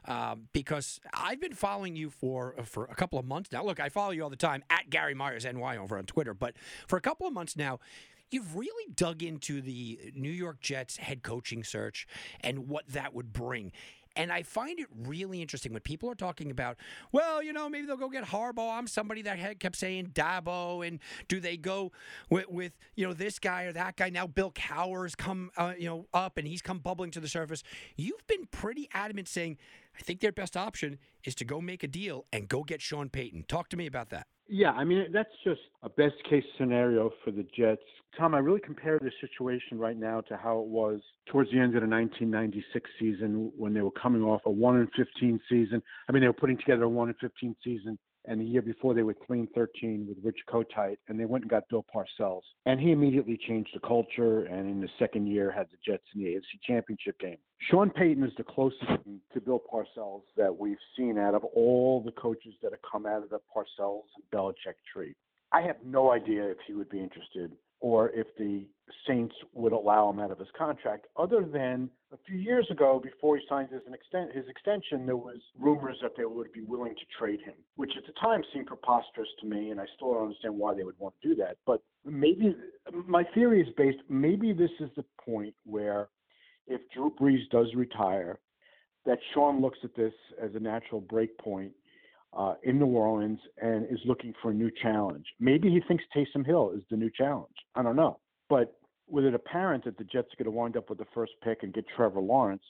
[0.04, 3.64] um, because I've been following you for for a couple of months now.
[3.64, 6.54] Look, I follow you all the time at Gary Myers NY over on Twitter, but
[6.86, 7.80] for a couple of months now,
[8.30, 12.06] you've really dug into the New York Jets head coaching search
[12.40, 13.72] and what that would bring.
[14.18, 16.76] And I find it really interesting when people are talking about,
[17.12, 18.76] well, you know, maybe they'll go get Harbaugh.
[18.76, 21.92] I'm somebody that had kept saying Dabo, and do they go
[22.28, 24.10] with, with you know this guy or that guy?
[24.10, 27.62] Now Bill Cowher's come, uh, you know, up and he's come bubbling to the surface.
[27.96, 29.56] You've been pretty adamant saying,
[29.98, 33.08] I think their best option is to go make a deal and go get Sean
[33.08, 33.44] Payton.
[33.48, 34.26] Talk to me about that.
[34.50, 37.82] Yeah, I mean that's just a best case scenario for the Jets.
[38.16, 41.76] Tom, I really compare the situation right now to how it was towards the end
[41.76, 45.82] of the 1996 season when they were coming off a 1 and 15 season.
[46.08, 48.94] I mean, they were putting together a 1 and 15 season and the year before
[48.94, 52.42] they were clean 13 with Rich Kotite, and they went and got Bill Parcells.
[52.66, 56.22] And he immediately changed the culture, and in the second year had the Jets in
[56.22, 57.38] the AFC Championship game.
[57.60, 58.82] Sean Payton is the closest
[59.32, 63.22] to Bill Parcells that we've seen out of all the coaches that have come out
[63.22, 65.14] of the Parcells and Belichick tree.
[65.52, 68.64] I have no idea if he would be interested or if the
[69.06, 73.36] Saints would allow him out of his contract, other than a few years ago, before
[73.36, 77.04] he signed his, extent, his extension, there was rumors that they would be willing to
[77.18, 80.56] trade him, which at the time seemed preposterous to me, and I still don't understand
[80.56, 81.58] why they would want to do that.
[81.66, 82.56] But maybe
[83.06, 83.98] my theory is based.
[84.08, 86.08] Maybe this is the point where,
[86.68, 88.38] if Drew Brees does retire,
[89.06, 91.72] that Sean looks at this as a natural break point
[92.36, 95.24] uh, in New Orleans and is looking for a new challenge.
[95.40, 97.54] Maybe he thinks Taysom Hill is the new challenge.
[97.74, 98.18] I don't know.
[98.48, 98.78] But
[99.08, 101.62] with it apparent that the Jets are going to wind up with the first pick
[101.62, 102.62] and get Trevor Lawrence,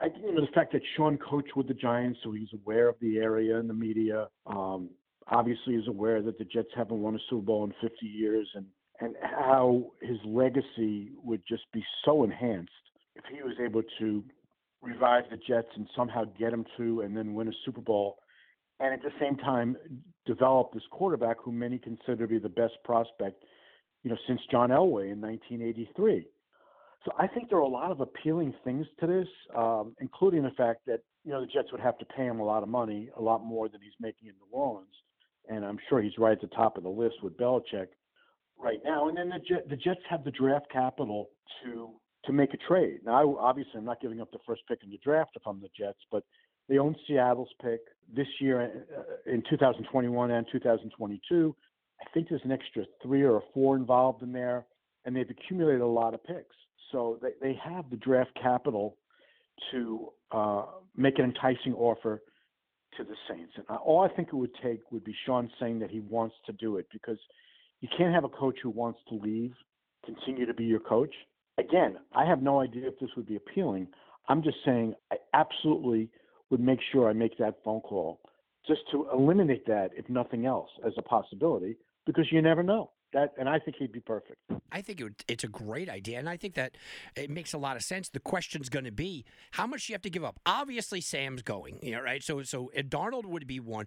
[0.00, 2.88] I think you know, the fact that Sean coached with the Giants, so he's aware
[2.88, 4.28] of the area and the media.
[4.46, 4.90] Um,
[5.26, 8.66] obviously, is aware that the Jets haven't won a Super Bowl in 50 years, and
[9.00, 12.70] and how his legacy would just be so enhanced
[13.24, 14.24] if he was able to
[14.80, 18.18] revive the Jets and somehow get them to and then win a Super Bowl
[18.80, 19.76] and at the same time
[20.26, 23.44] develop this quarterback who many consider to be the best prospect,
[24.02, 26.26] you know, since John Elway in 1983.
[27.04, 30.50] So I think there are a lot of appealing things to this, um, including the
[30.50, 33.08] fact that you know the Jets would have to pay him a lot of money,
[33.16, 34.94] a lot more than he's making in New Orleans,
[35.48, 37.88] and I'm sure he's right at the top of the list with Belichick
[38.56, 39.08] right now.
[39.08, 41.30] And then the, Jet, the Jets have the draft capital
[41.64, 41.90] to
[42.24, 43.00] to make a trade.
[43.04, 45.70] Now, obviously, I'm not giving up the first pick in the draft if I'm the
[45.76, 46.24] Jets, but
[46.68, 47.80] they own Seattle's pick
[48.14, 48.62] this year
[48.96, 51.56] uh, in 2021 and 2022.
[52.00, 54.66] I think there's an extra three or four involved in there,
[55.04, 56.56] and they've accumulated a lot of picks.
[56.90, 58.96] So they, they have the draft capital
[59.70, 60.64] to uh,
[60.96, 62.22] make an enticing offer
[62.96, 63.52] to the Saints.
[63.56, 66.52] And all I think it would take would be Sean saying that he wants to
[66.52, 67.18] do it because
[67.80, 69.52] you can't have a coach who wants to leave
[70.04, 71.14] continue to be your coach.
[71.58, 73.88] Again, I have no idea if this would be appealing.
[74.28, 76.08] I'm just saying I absolutely
[76.50, 78.20] would make sure I make that phone call
[78.66, 82.90] just to eliminate that, if nothing else, as a possibility, because you never know.
[83.12, 84.38] That, and I think he'd be perfect.
[84.70, 86.76] I think it would, it's a great idea, and I think that
[87.14, 88.08] it makes a lot of sense.
[88.08, 90.40] The question's going to be how much do you have to give up.
[90.46, 92.22] Obviously, Sam's going, you know, right?
[92.22, 93.86] So, so Darnold would be one.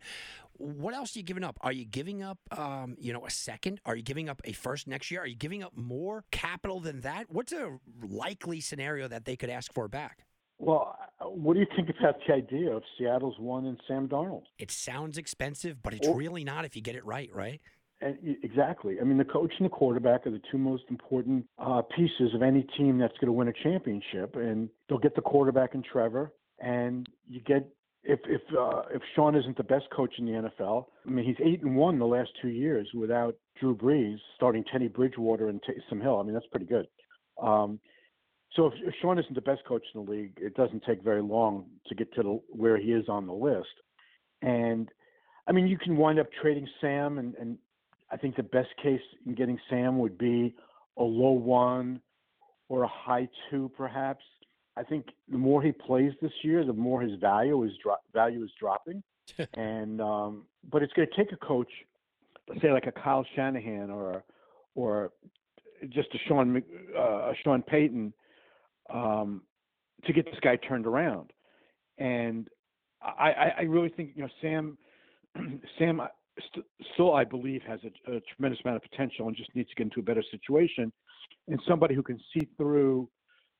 [0.58, 1.58] What else are you giving up?
[1.62, 3.82] Are you giving up, um, you know, a second?
[3.86, 5.22] Are you giving up a first next year?
[5.22, 7.26] Are you giving up more capital than that?
[7.30, 10.26] What's a likely scenario that they could ask for back?
[10.58, 14.44] Well, uh, what do you think about the idea of Seattle's one and Sam Darnold?
[14.58, 17.60] It sounds expensive, but it's really not if you get it right, right?
[18.06, 18.98] And exactly.
[19.02, 22.44] I mean, the coach and the quarterback are the two most important uh, pieces of
[22.44, 24.36] any team that's going to win a championship.
[24.36, 27.68] And they'll get the quarterback in Trevor, and you get
[28.04, 30.86] if if uh, if Sean isn't the best coach in the NFL.
[31.08, 34.88] I mean, he's eight and one the last two years without Drew Brees starting Teddy
[34.88, 36.20] Bridgewater and Taysom Hill.
[36.20, 36.86] I mean, that's pretty good.
[37.42, 37.80] Um,
[38.54, 41.24] so if, if Sean isn't the best coach in the league, it doesn't take very
[41.24, 43.68] long to get to the, where he is on the list.
[44.44, 44.90] And
[45.48, 47.58] I mean, you can wind up trading Sam and, and
[48.12, 50.56] I think the best case in getting Sam would be
[50.98, 52.02] a low one
[52.70, 54.24] or a high two, perhaps.
[54.78, 58.44] I think the more he plays this year, the more his value is dro- value
[58.44, 59.02] is dropping.
[59.54, 61.72] and um, but it's going to take a coach,
[62.62, 64.24] say like a Kyle Shanahan or
[64.76, 65.12] or
[65.90, 66.62] just a Sean
[66.98, 68.14] uh, a Sean Payton,
[68.94, 69.42] um,
[70.06, 71.32] to get this guy turned around.
[71.98, 72.48] And
[73.02, 74.78] I, I really think you know Sam
[75.80, 76.02] Sam
[76.94, 79.84] still, I believe, has a, a, tremendous amount of potential and just needs to get
[79.84, 80.92] into a better situation.
[81.48, 83.10] And somebody who can see through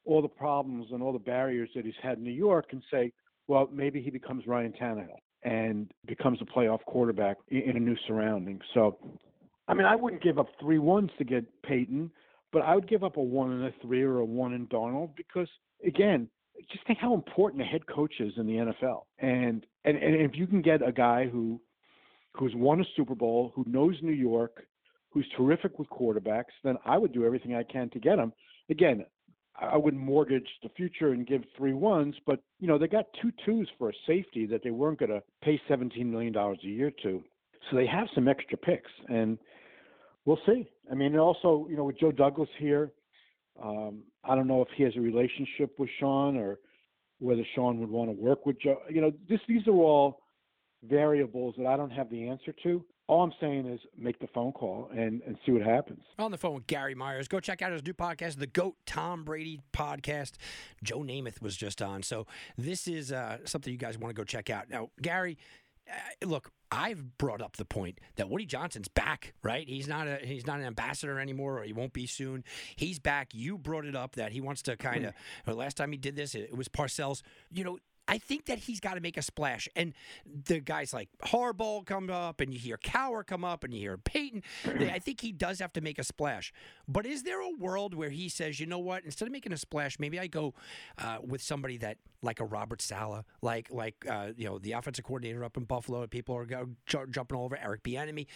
[0.06, 3.12] all the problems and all the barriers that he's had in New York and say,
[3.48, 8.60] well, maybe he becomes Ryan Tannehill and becomes a playoff quarterback in, a new surrounding.
[8.74, 8.98] So,
[9.68, 12.12] I mean, I wouldn't give up three ones to get Payton,
[12.52, 15.12] but I would give up a one and a three or a one and Donald
[15.16, 15.48] because,
[15.86, 16.28] again,
[16.72, 19.02] just think how important a head coach is in the NFL.
[19.20, 21.60] And and, and if you can get a guy who
[22.38, 24.66] who's won a Super Bowl, who knows New York,
[25.10, 28.34] who's terrific with quarterbacks, then I would do everything I can to get him.
[28.70, 29.06] Again,
[29.60, 33.32] I would mortgage the future and give three ones, but you know they got two
[33.46, 36.92] twos for a safety that they weren't going to pay seventeen million dollars a year
[37.04, 37.24] to,
[37.70, 39.38] so they have some extra picks, and
[40.26, 40.68] we'll see.
[40.92, 42.92] I mean, also you know with Joe Douglas here,
[43.64, 46.60] um, I don't know if he has a relationship with Sean or
[47.20, 48.80] whether Sean would want to work with Joe.
[48.90, 50.20] You know, this these are all
[50.90, 52.84] variables that I don't have the answer to.
[53.08, 56.02] All I'm saying is make the phone call and, and see what happens.
[56.18, 57.28] On the phone with Gary Myers.
[57.28, 60.34] Go check out his new podcast, the GOAT Tom Brady podcast.
[60.84, 62.02] Joe Namath was just on.
[62.02, 62.26] So
[62.58, 64.72] this is uh, something you guys want to go check out.
[64.72, 65.38] Now, Gary,
[65.88, 69.68] uh, look, I've brought up the point that Woody Johnson's back, right?
[69.70, 72.44] He's not a he's not an ambassador anymore, or he won't be soon.
[72.76, 73.34] He's back.
[73.34, 75.06] You brought it up that he wants to kind
[75.48, 75.56] of.
[75.56, 77.22] last time he did this, it, it was Parcells.
[77.52, 79.68] You know, I think that he's got to make a splash.
[79.76, 79.94] And
[80.26, 83.98] the guys like Harbaugh come up, and you hear Cowher come up, and you hear
[83.98, 84.44] Payton.
[84.66, 86.54] I think he does have to make a splash.
[86.88, 89.04] But is there a world where he says, you know what?
[89.04, 90.54] Instead of making a splash, maybe I go
[90.98, 95.06] uh, with somebody that like a Robert Saleh, like like uh, you know the offensive
[95.06, 96.06] coordinator up in Buffalo.
[96.08, 98.28] People are go, j- jumping all over Eric Bieniemy.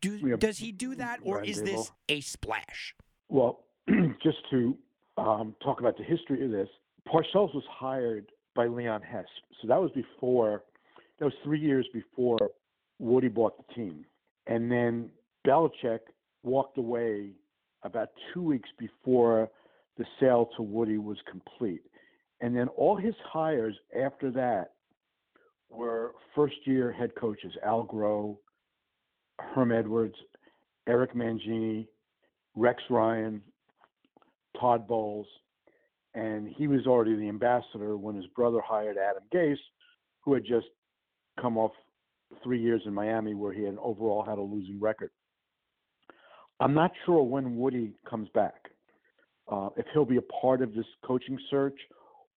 [0.00, 0.36] Do yeah.
[0.36, 2.94] does he do that, or is this a splash?
[3.28, 3.64] Well,
[4.22, 4.76] just to
[5.16, 6.68] um, talk about the history of this,
[7.06, 9.24] Parcells was hired by Leon Hess.
[9.62, 10.64] So that was before,
[11.20, 12.36] that was three years before
[12.98, 14.04] Woody bought the team.
[14.48, 15.10] And then
[15.46, 16.00] Belichick
[16.42, 17.30] walked away
[17.84, 19.48] about two weeks before
[19.96, 21.82] the sale to Woody was complete.
[22.40, 24.72] And then all his hires after that
[25.70, 28.38] were first year head coaches Al Groh,
[29.38, 30.16] Herm Edwards,
[30.88, 31.86] Eric Mangini,
[32.56, 33.40] Rex Ryan,
[34.58, 35.28] Todd Bowles,
[36.14, 39.56] and he was already the ambassador when his brother hired Adam Gase,
[40.24, 40.66] who had just
[41.40, 41.72] come off
[42.42, 45.10] three years in Miami where he had overall had a losing record.
[46.60, 48.54] I'm not sure when Woody comes back,
[49.50, 51.78] uh, if he'll be a part of this coaching search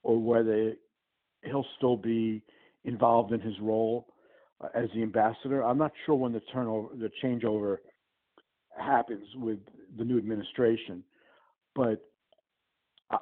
[0.04, 0.74] or whether
[1.44, 2.44] he'll still be
[2.84, 4.08] involved in his role
[4.62, 5.64] uh, as the ambassador.
[5.64, 7.78] I'm not sure when the turnover, the changeover
[8.78, 9.60] happens with
[9.98, 11.04] the new administration,
[11.76, 12.11] but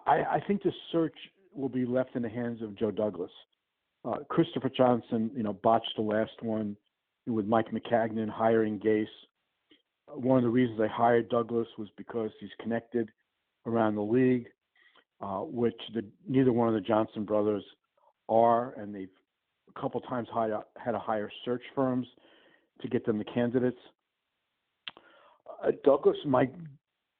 [0.05, 1.15] I, I think the search
[1.53, 3.31] will be left in the hands of Joe Douglas.
[4.05, 6.77] Uh, Christopher Johnson, you know, botched the last one
[7.27, 9.05] with Mike Maccagnan hiring Gase.
[10.07, 13.09] One of the reasons I hired Douglas was because he's connected
[13.65, 14.47] around the league,
[15.21, 17.63] uh, which the, neither one of the Johnson brothers
[18.27, 19.09] are, and they've
[19.75, 22.07] a couple times had to hire search firms
[22.81, 23.79] to get them the candidates.
[25.63, 26.53] Uh, Douglas might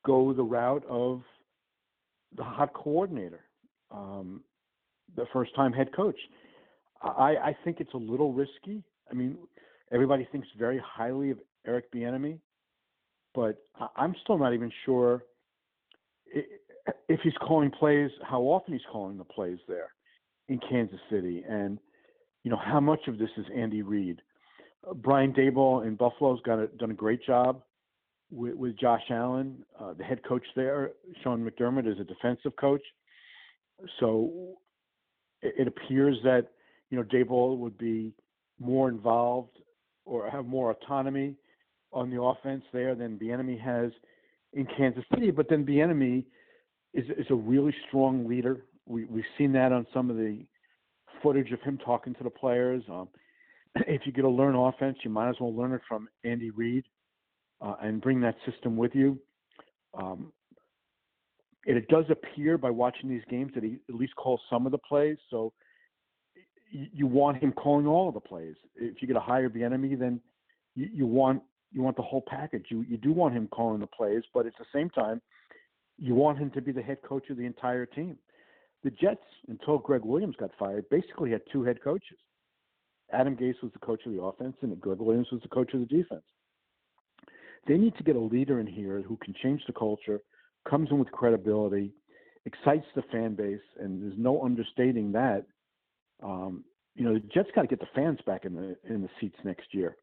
[0.06, 1.22] go the route of
[2.36, 3.42] the hot coordinator,
[3.92, 4.42] um,
[5.16, 6.20] the first time head coach.
[7.02, 8.84] I, I think it's a little risky.
[9.10, 9.38] I mean,
[9.92, 12.40] everybody thinks very highly of Eric Bieniemy,
[13.34, 13.58] but
[13.96, 15.24] I'm still not even sure
[17.08, 19.90] if he's calling plays, how often he's calling the plays there
[20.48, 21.80] in Kansas City, and
[22.44, 24.22] you know how much of this is Andy Reid.
[24.88, 27.62] Uh, Brian Daboll in Buffalo's got a, done a great job
[28.32, 29.64] with, with Josh Allen.
[29.80, 30.92] Uh, the head coach there,
[31.24, 32.82] Sean McDermott, is a defensive coach,
[34.00, 34.58] so
[35.42, 36.48] it, it appears that
[36.90, 38.14] you know Jay Daboll would be
[38.60, 39.58] more involved
[40.06, 41.36] or have more autonomy
[41.92, 43.92] on the offense there than Bieniemy has
[44.54, 45.32] in Kansas City.
[45.32, 46.26] But then Bieniemy
[46.94, 48.66] is is a really strong leader.
[48.86, 50.46] We we've seen that on some of the
[51.24, 52.84] footage of him talking to the players.
[52.90, 53.08] Um,
[53.88, 56.84] if you get to learn offense, you might as well learn it from Andy Reid
[57.62, 59.20] uh, and bring that system with you.
[59.98, 60.32] Um,
[61.66, 64.78] it, does appear by watching these games that he at least calls some of the
[64.78, 65.18] plays.
[65.30, 65.54] So
[66.72, 68.56] you, want him calling all of the plays.
[68.76, 70.22] If you get a higher Bieniemy, then
[70.76, 71.42] you, you want
[71.72, 72.66] you want the whole package.
[72.70, 75.22] You you do want him calling the plays, but at the same time,
[75.98, 78.18] you want him to be the head coach of the entire team.
[78.84, 82.18] The Jets, until Gregg Williams got fired, basically had two head coaches.
[83.12, 85.82] Adam Gase was the coach of the offense, and Gregg Williams was the coach of
[85.82, 86.24] the defense.
[87.68, 90.22] They need to get a leader in here who can change the culture,
[90.68, 91.94] comes in with credibility,
[92.46, 95.46] excites the fan base, and there's no understating that.
[96.24, 96.64] Um,
[96.96, 99.38] you know, the Jets got to get the fans back in the in the seats
[99.44, 99.96] next year,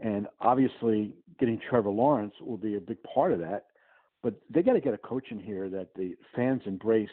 [0.00, 3.66] and obviously, getting Trevor Lawrence will be a big part of that.
[4.22, 7.10] But they got to get a coach in here that the fans embrace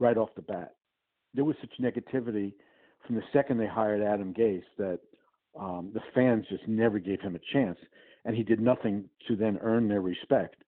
[0.00, 0.74] right off the bat.
[1.32, 2.52] There was such negativity
[3.06, 4.98] from the second they hired Adam Gase that
[5.58, 7.78] um, the fans just never gave him a chance,
[8.24, 10.62] and he did nothing to then earn their respect.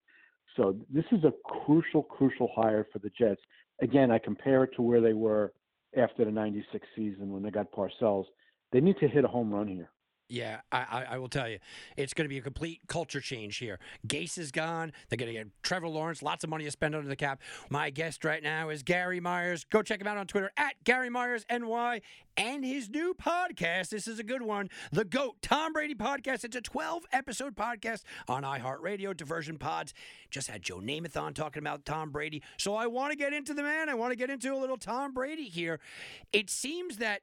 [0.56, 3.42] So this is a crucial, crucial hire for the Jets.
[3.82, 5.54] Again, I compare it to where they were
[5.98, 8.26] after the '96 season when they got Parcells.
[8.72, 9.92] They need to hit a home run here.
[10.32, 11.60] Yeah, I, I, will tell you,
[11.98, 13.80] it's going to be a complete culture change here.
[14.08, 14.94] Gase is gone.
[15.10, 17.42] They're going to get Trevor Lawrence, lots of money to spend under the cap.
[17.70, 19.66] My guest right now is Gary Myers.
[19.70, 22.00] Go check him out on Twitter at Gary Myers NY
[22.38, 23.90] and his new podcast.
[23.90, 26.46] This is a good one, the GOAT Tom Brady podcast.
[26.46, 29.94] It's a 12 episode podcast on iHeartRadio, Diversion Pods.
[30.30, 32.42] Just had Joe Namath on talking about Tom Brady.
[32.56, 33.90] So I want to get into the man.
[33.90, 35.82] I want to get into a little Tom Brady here.
[36.32, 37.22] It seems that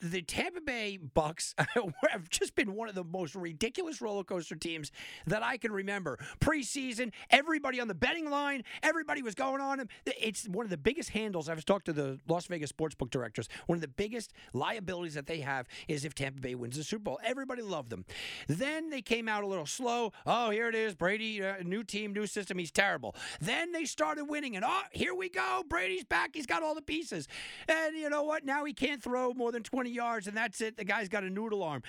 [0.00, 1.54] the Tampa Bay Bucs
[2.10, 4.90] have just been one of the most ridiculous roller coaster teams
[5.26, 6.18] that I can remember.
[6.40, 9.88] Preseason, everybody on the betting line, everybody was going on them.
[10.06, 11.48] It's one of the biggest handles.
[11.48, 13.48] I was talking to the Las Vegas sportsbook directors.
[13.66, 17.04] One of the biggest liabilities that they have is if Tampa Bay wins the Super
[17.04, 17.20] Bowl.
[17.24, 18.04] Everybody loved them.
[18.48, 20.12] Then they came out a little slow.
[20.26, 22.58] Oh, here it is, Brady, uh, new team, new system.
[22.58, 23.14] He's terrible.
[23.40, 25.62] Then they started winning, and oh, here we go.
[25.68, 26.30] Brady's back.
[26.34, 27.28] He's got all the pieces.
[27.68, 28.44] And you know what?
[28.44, 30.76] Now he can't throw more than 20 yards, and that's it.
[30.76, 31.82] The guy's got a noodle arm.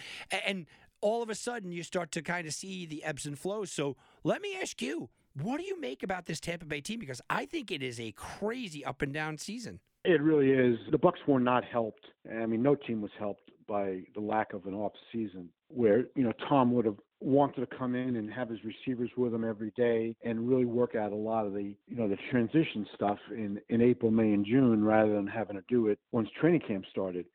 [0.46, 0.66] And
[1.02, 3.72] all of a sudden, you start to kind of see the ebbs and flows.
[3.72, 5.10] So let me ask you,
[5.42, 7.00] what do you make about this Tampa Bay team?
[7.00, 9.80] Because I think it is a crazy up and down season.
[10.04, 10.78] It really is.
[10.92, 12.06] The Bucs were not helped.
[12.30, 16.24] I mean, no team was helped by the lack of an off season where, you
[16.24, 19.72] know, Tom would have wanted to come in and have his receivers with him every
[19.78, 23.62] day and really work out a lot of the, you know, the transition stuff in,
[23.70, 27.26] in April, May, and June rather than having to do it once training camp started.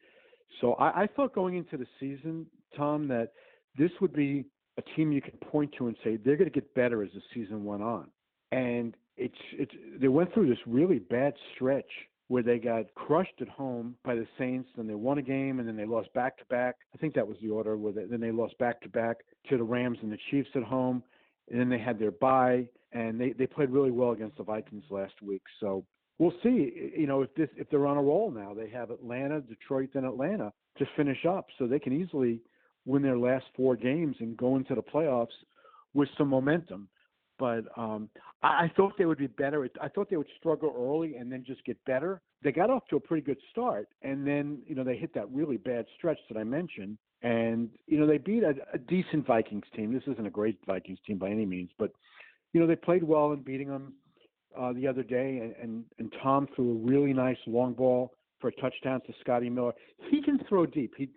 [0.61, 3.32] So I, I thought going into the season, Tom, that
[3.76, 4.47] this would be
[4.78, 7.22] a team you could point to and say they're going to get better as the
[7.34, 8.09] season went on.
[8.53, 11.90] And it's it's they went through this really bad stretch
[12.28, 15.68] where they got crushed at home by the Saints, then they won a game, and
[15.68, 16.74] then they lost back to back.
[16.92, 17.76] I think that was the order.
[17.76, 19.18] Where they, then they lost back to back
[19.49, 21.03] to the Rams and the Chiefs at home,
[21.51, 24.84] and then they had their bye, and they they played really well against the Vikings
[24.90, 25.42] last week.
[25.61, 25.84] So
[26.18, 26.92] we'll see.
[26.96, 30.04] You know, if this if they're on a roll now, they have Atlanta, Detroit, then
[30.04, 32.40] Atlanta to finish up, so they can easily
[32.84, 35.28] win their last four games and go into the playoffs
[35.94, 36.88] with some momentum.
[37.38, 38.08] But um,
[38.42, 39.68] I, I thought they would be better.
[39.80, 42.20] I thought they would struggle early and then just get better.
[42.42, 45.30] They got off to a pretty good start, and then you know they hit that
[45.30, 49.66] really bad stretch that I mentioned, and you know they beat a, a decent Vikings
[49.74, 49.92] team.
[49.92, 51.92] This isn't a great Vikings team by any means, but
[52.52, 53.94] you know they played well in beating them
[54.59, 58.48] uh, the other day, and, and and Tom threw a really nice long ball for
[58.48, 59.72] a touchdown to Scotty Miller.
[60.11, 60.94] He can throw deep.
[60.96, 61.09] He,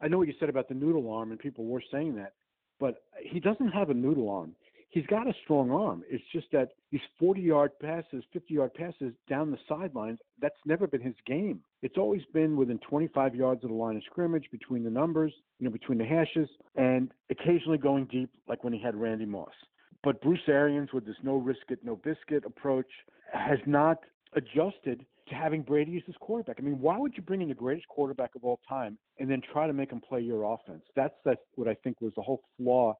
[0.00, 2.34] I know what you said about the noodle arm, and people were saying that,
[2.78, 4.54] but he doesn't have a noodle arm.
[4.88, 6.02] he's got a strong arm.
[6.08, 10.86] It's just that these 40 yard passes, 50 yard passes down the sidelines, that's never
[10.86, 11.60] been his game.
[11.82, 15.66] It's always been within 25 yards of the line of scrimmage, between the numbers, you
[15.66, 19.52] know, between the hashes, and occasionally going deep, like when he had Randy Moss.
[20.02, 22.90] But Bruce Arians, with this no risk it, no biscuit approach,
[23.32, 23.98] has not
[24.34, 26.56] adjusted to having Brady as his quarterback.
[26.58, 29.40] I mean, why would you bring in the greatest quarterback of all time and then
[29.52, 30.82] try to make him play your offense?
[30.96, 32.94] That's that's what I think was the whole flaw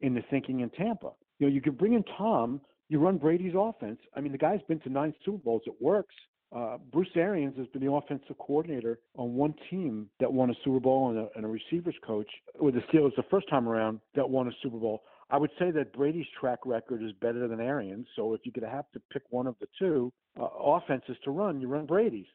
[0.00, 1.12] in the thinking in Tampa.
[1.38, 3.98] You know, you could bring in Tom, you run Brady's offense.
[4.16, 5.62] I mean, the guy's been to nine Super Bowls.
[5.66, 6.14] It works.
[6.54, 10.78] Uh, Bruce Arians has been the offensive coordinator on one team that won a Super
[10.78, 12.28] Bowl and a, and a receivers coach
[12.60, 15.02] with the Steelers the first time around that won a Super Bowl.
[15.30, 18.06] I would say that Brady's track record is better than Arians.
[18.14, 21.30] So if you're going to have to pick one of the two uh, offenses to
[21.30, 22.26] run, you run Brady's.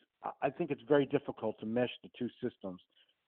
[0.41, 2.79] I think it's very difficult to mesh the two systems.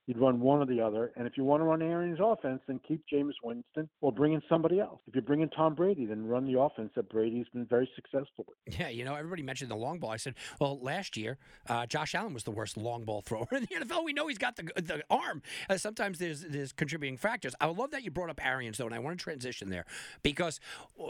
[0.06, 1.12] You'd run one or the other.
[1.16, 4.42] And if you want to run Arians' offense, then keep Jameis Winston or bring in
[4.48, 5.00] somebody else.
[5.06, 8.44] If you bring in Tom Brady, then run the offense that Brady's been very successful
[8.46, 8.78] with.
[8.78, 10.10] Yeah, you know, everybody mentioned the long ball.
[10.10, 11.38] I said, well, last year,
[11.68, 14.04] uh, Josh Allen was the worst long ball thrower in the NFL.
[14.04, 15.42] We know he's got the the arm.
[15.70, 17.54] Uh, sometimes there's there's contributing factors.
[17.60, 19.86] I love that you brought up Arians though, and I want to transition there
[20.22, 20.60] because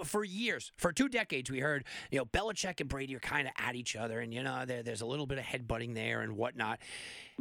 [0.05, 3.55] for years, for two decades, we heard you know Belichick and Brady are kind of
[3.59, 6.37] at each other, and you know there, there's a little bit of headbutting there and
[6.37, 6.79] whatnot.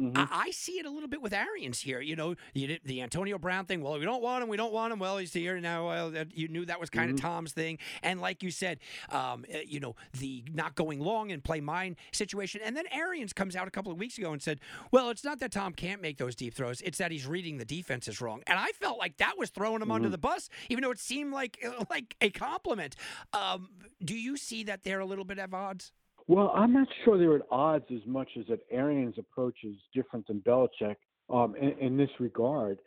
[0.00, 0.18] Mm-hmm.
[0.18, 1.43] I, I, see it a little bit with Arians
[1.80, 2.00] here.
[2.00, 3.82] You know, you the Antonio Brown thing.
[3.82, 4.48] Well, we don't want him.
[4.48, 4.98] We don't want him.
[4.98, 5.88] Well, he's here now.
[5.88, 7.16] Well, you knew that was kind mm-hmm.
[7.16, 7.78] of Tom's thing.
[8.02, 8.78] And like you said,
[9.10, 12.60] um, eh, you know, the not going long and play mine situation.
[12.64, 15.40] And then Arians comes out a couple of weeks ago and said, "Well, it's not
[15.40, 16.80] that Tom can't make those deep throws.
[16.80, 19.82] It's that he's reading the defenses wrong." And I felt like that was throwing him
[19.82, 19.92] mm-hmm.
[19.92, 22.96] under the bus, even though it seemed like like a compliment.
[23.32, 23.68] Um,
[24.04, 25.92] do you see that they're a little bit at odds?
[26.26, 30.26] Well, I'm not sure they're at odds as much as that Arians' approach is different
[30.26, 30.96] than Belichick
[31.34, 32.78] um, in, in, this regard.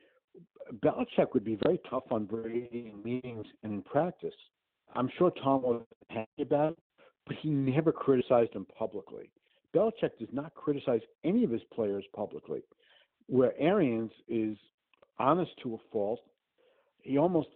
[0.83, 4.33] Belichick would be very tough on Brady in meetings and in practice.
[4.95, 6.77] I'm sure Tom was happy about it,
[7.25, 9.29] but he never criticized him publicly.
[9.75, 12.61] Belichick does not criticize any of his players publicly,
[13.27, 14.57] where Arians is
[15.19, 16.19] honest to a fault.
[17.01, 17.49] He almost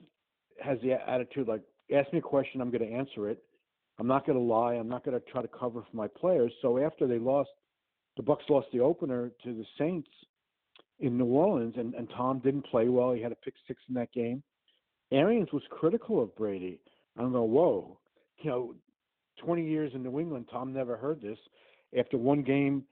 [0.62, 1.62] has the attitude like,
[1.94, 3.44] ask me a question, I'm going to answer it
[4.02, 4.74] I'm not going to lie.
[4.74, 6.52] I'm not going to try to cover for my players.
[6.64, 7.52] So after they lost,
[8.18, 10.10] the Bucs lost the opener to the Saints
[11.02, 13.12] in New Orleans, and, and Tom didn't play well.
[13.12, 14.42] He had a pick six in that game.
[15.12, 16.80] Arians was critical of Brady.
[17.18, 17.44] I don't know.
[17.44, 18.00] Whoa,
[18.40, 18.76] you know,
[19.44, 21.38] 20 years in New England, Tom never heard this.
[21.98, 22.84] After one game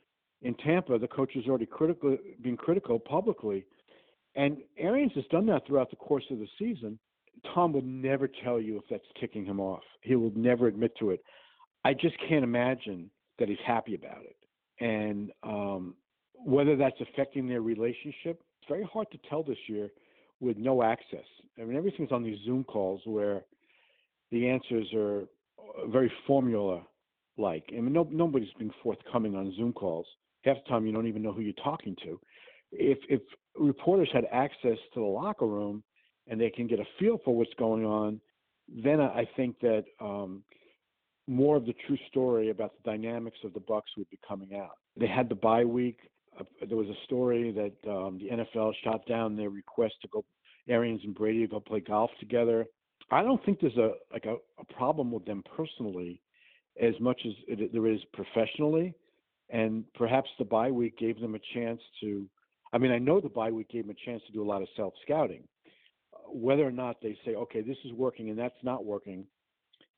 [0.42, 3.66] in Tampa, the coach has already critical, been critical publicly,
[4.36, 7.00] and Arians has done that throughout the course of the season.
[7.54, 9.84] Tom would never tell you if that's ticking him off.
[10.02, 11.22] He will never admit to it.
[11.86, 14.36] I just can't imagine that he's happy about it.
[14.84, 15.96] And um,
[16.46, 19.90] whether that's affecting their relationship, it's very hard to tell this year
[20.40, 21.26] with no access.
[21.60, 23.42] I mean, everything's on these Zoom calls where
[24.32, 25.24] the answers are
[25.88, 26.82] very formula
[27.38, 27.64] like.
[27.70, 30.06] I mean, no, nobody's been forthcoming on Zoom calls.
[30.44, 32.20] Half the time, you don't even know who you're talking to.
[32.72, 33.22] If if
[33.58, 35.84] reporters had access to the locker room,
[36.30, 38.22] and they can get a feel for what's going on,
[38.84, 40.44] then I think that um,
[41.28, 44.78] more of the true story about the dynamics of the Bucs would be coming out.
[44.98, 45.98] They had the bye week.
[46.68, 50.24] There was a story that um, the NFL shot down their request to go
[50.68, 52.66] Arians and Brady to go play golf together.
[53.12, 56.22] I don't think there's a like a, a problem with them personally,
[56.82, 58.94] as much as it, there is professionally,
[59.50, 62.28] and perhaps the bye week gave them a chance to.
[62.72, 64.62] I mean, I know the bye week gave them a chance to do a lot
[64.62, 65.44] of self scouting
[66.32, 69.26] whether or not they say, okay, this is working and that's not working,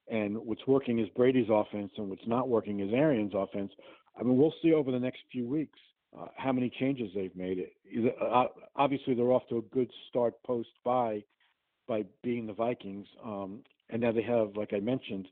[0.09, 3.71] and what's working is Brady's offense and what's not working is Arians' offense.
[4.19, 5.79] I mean, we'll see over the next few weeks
[6.17, 7.57] uh, how many changes they've made.
[7.85, 8.45] It uh,
[8.75, 11.23] obviously they're off to a good start post by
[11.87, 15.27] by being the Vikings, um, and now they have, like I mentioned,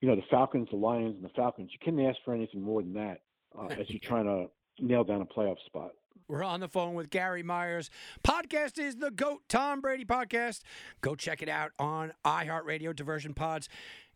[0.00, 1.70] you know, the Falcons, the Lions, and the Falcons.
[1.72, 3.22] You couldn't ask for anything more than that
[3.58, 4.46] uh, as you're trying to
[4.84, 5.92] nail down a playoff spot.
[6.26, 7.90] We're on the phone with Gary Myers.
[8.22, 10.62] Podcast is the GOAT Tom Brady podcast.
[11.02, 13.68] Go check it out on iHeartRadio Diversion Pods.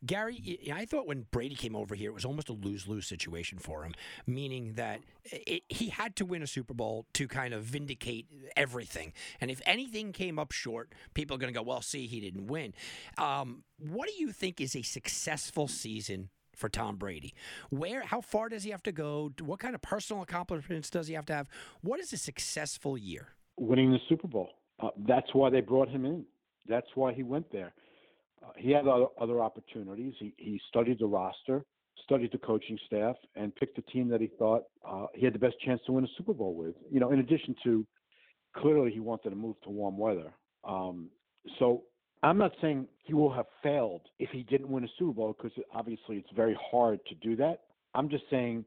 [0.04, 3.58] Gary, I thought when Brady came over here, it was almost a lose lose situation
[3.58, 3.94] for him,
[4.26, 8.26] meaning that it, he had to win a Super Bowl to kind of vindicate
[8.56, 9.12] everything.
[9.40, 12.46] And if anything came up short, people are going to go, well, see, he didn't
[12.46, 12.74] win.
[13.16, 17.34] Um, what do you think is a successful season for Tom Brady.
[17.70, 19.32] Where, how far does he have to go?
[19.40, 21.48] What kind of personal accomplishments does he have to have?
[21.82, 23.28] What is a successful year?
[23.56, 24.50] Winning the Super Bowl.
[24.80, 26.24] Uh, that's why they brought him in.
[26.68, 27.72] That's why he went there.
[28.42, 30.14] Uh, he had other, other opportunities.
[30.18, 31.64] He, he studied the roster,
[32.04, 35.38] studied the coaching staff, and picked the team that he thought uh, he had the
[35.38, 36.74] best chance to win a Super Bowl with.
[36.90, 37.86] You know, in addition to
[38.56, 40.32] clearly he wanted to move to warm weather.
[40.64, 41.08] Um,
[41.58, 41.82] so
[42.22, 45.56] I'm not saying he will have failed if he didn't win a Super Bowl because
[45.72, 47.60] obviously it's very hard to do that.
[47.94, 48.64] I'm just saying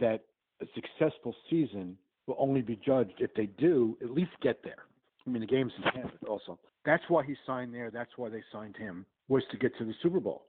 [0.00, 0.24] that
[0.60, 1.96] a successful season
[2.26, 4.84] will only be judged if they do at least get there.
[5.26, 6.58] I mean, the game's in Tampa also.
[6.84, 7.90] That's why he signed there.
[7.90, 10.46] That's why they signed him was to get to the Super Bowl.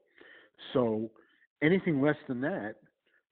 [0.73, 1.09] So
[1.61, 2.75] anything less than that,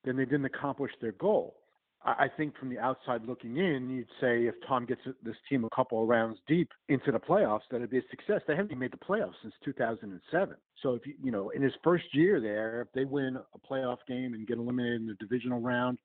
[0.03, 1.55] then they didn't accomplish their goal.
[2.03, 5.75] I think from the outside looking in, you'd say if Tom gets this team a
[5.75, 8.41] couple of rounds deep into the playoffs, that it'd be a success.
[8.47, 10.55] They haven't even made the playoffs since 2007.
[10.81, 13.97] So if you you know in his first year there, if they win a playoff
[14.07, 15.99] game and get eliminated in the divisional round,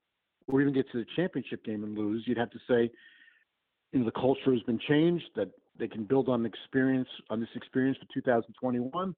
[0.48, 2.90] or even get to the championship game and lose, you'd have to say,
[3.92, 5.26] you know, the culture has been changed.
[5.36, 9.14] That they can build on experience on this experience for 2021,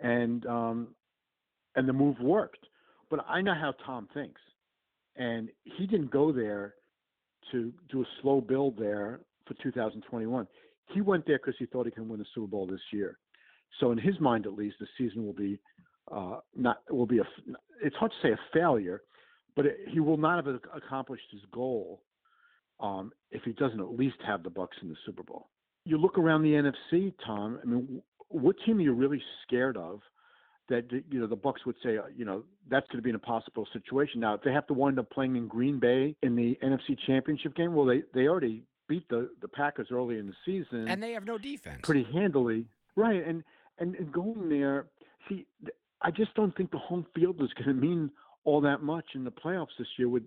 [0.00, 0.88] and um,
[1.76, 2.64] and the move worked.
[3.10, 4.40] But I know how Tom thinks
[5.18, 6.74] and he didn't go there
[7.50, 10.46] to do a slow build there for 2021.
[10.94, 13.18] He went there because he thought he can win the Super Bowl this year.
[13.80, 15.58] So in his mind, at least, the season will be
[16.10, 17.24] uh, not will be a.
[17.82, 19.02] It's hard to say a failure,
[19.54, 22.00] but it, he will not have accomplished his goal
[22.80, 25.48] um, if he doesn't at least have the Bucs in the Super Bowl.
[25.84, 27.58] You look around the NFC, Tom.
[27.62, 30.00] I mean, what team are you really scared of?
[30.68, 33.66] that you know the Bucs would say, you know, that's going to be an impossible
[33.72, 34.20] situation.
[34.20, 37.54] Now, if they have to wind up playing in Green Bay in the NFC Championship
[37.56, 41.12] game, well, they they already beat the the Packers early in the season, and they
[41.12, 42.66] have no defense pretty handily,
[42.96, 43.26] right?
[43.26, 43.42] And
[43.78, 44.86] and, and going there,
[45.28, 45.46] see,
[46.02, 48.10] I just don't think the home field is going to mean
[48.44, 50.08] all that much in the playoffs this year.
[50.08, 50.24] With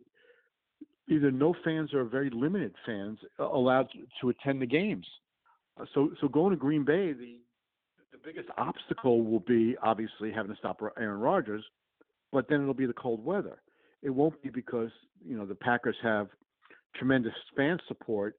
[1.12, 3.88] either no fans or very limited fans allowed
[4.22, 5.06] to attend the games.
[5.80, 7.38] Uh, so so going to Green Bay, the
[8.12, 11.64] the biggest obstacle will be obviously having to stop Aaron Rodgers,
[12.32, 13.62] but then it'll be the cold weather.
[14.02, 14.92] It won't be because
[15.26, 16.28] you know the Packers have
[16.96, 18.36] tremendous fan support,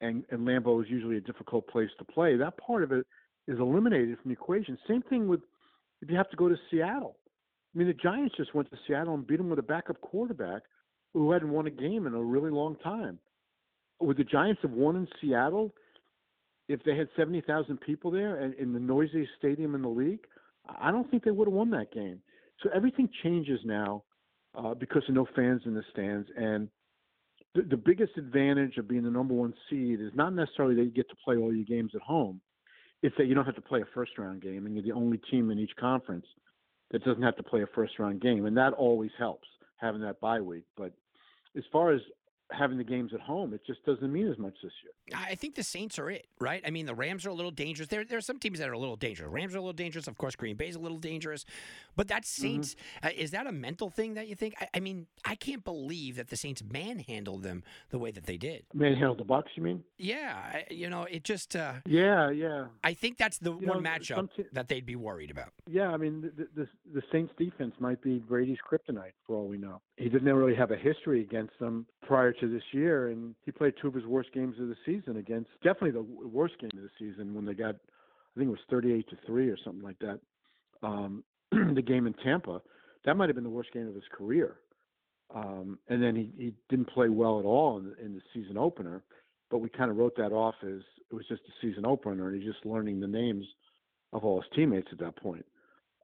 [0.00, 2.36] and and Lambeau is usually a difficult place to play.
[2.36, 3.06] That part of it
[3.48, 4.78] is eliminated from the equation.
[4.86, 5.40] Same thing with
[6.00, 7.16] if you have to go to Seattle.
[7.74, 10.62] I mean, the Giants just went to Seattle and beat them with a backup quarterback
[11.14, 13.18] who hadn't won a game in a really long time.
[14.00, 15.72] Would the Giants have won in Seattle
[16.68, 20.24] if they had 70,000 people there and in the noisiest stadium in the league,
[20.80, 22.20] I don't think they would have won that game.
[22.62, 24.04] So everything changes now
[24.56, 26.28] uh, because of no fans in the stands.
[26.36, 26.68] And
[27.54, 30.90] the, the biggest advantage of being the number one seed is not necessarily that you
[30.90, 32.40] get to play all your games at home.
[33.02, 35.18] It's that you don't have to play a first round game and you're the only
[35.30, 36.26] team in each conference
[36.92, 38.46] that doesn't have to play a first round game.
[38.46, 40.64] And that always helps having that bye week.
[40.76, 40.92] But
[41.56, 42.00] as far as
[42.52, 43.52] having the games at home.
[43.54, 45.18] It just doesn't mean as much this year.
[45.18, 46.62] I think the Saints are it, right?
[46.66, 47.88] I mean, the Rams are a little dangerous.
[47.88, 49.30] There, there are some teams that are a little dangerous.
[49.30, 50.06] Rams are a little dangerous.
[50.06, 51.44] Of course, Green Bay's a little dangerous.
[51.96, 52.42] But that mm-hmm.
[52.42, 53.06] Saints, mm-hmm.
[53.06, 54.54] uh, is that a mental thing that you think?
[54.60, 58.36] I, I, mean, I can't believe that the Saints manhandled them the way that they
[58.36, 58.64] did.
[58.72, 59.82] Manhandled the Bucs, you mean?
[59.98, 60.34] Yeah.
[60.36, 61.56] I, you know, it just.
[61.56, 62.66] Uh, yeah, yeah.
[62.84, 65.52] I think that's the you one know, matchup that they'd be worried about.
[65.68, 69.58] Yeah, I mean, the, the, the Saints defense might be Brady's kryptonite for all we
[69.58, 69.80] know.
[69.96, 73.74] He didn't really have a history against them prior to this year, and he played
[73.80, 76.90] two of his worst games of the season against definitely the worst game of the
[76.98, 77.76] season when they got
[78.34, 80.18] I think it was 38 to 3 or something like that.
[80.82, 82.62] Um, the game in Tampa,
[83.04, 84.56] that might have been the worst game of his career.
[85.34, 88.56] Um, and then he, he didn't play well at all in the, in the season
[88.56, 89.02] opener,
[89.50, 90.80] but we kind of wrote that off as
[91.10, 93.44] it was just a season opener and he's just learning the names
[94.12, 95.44] of all his teammates at that point.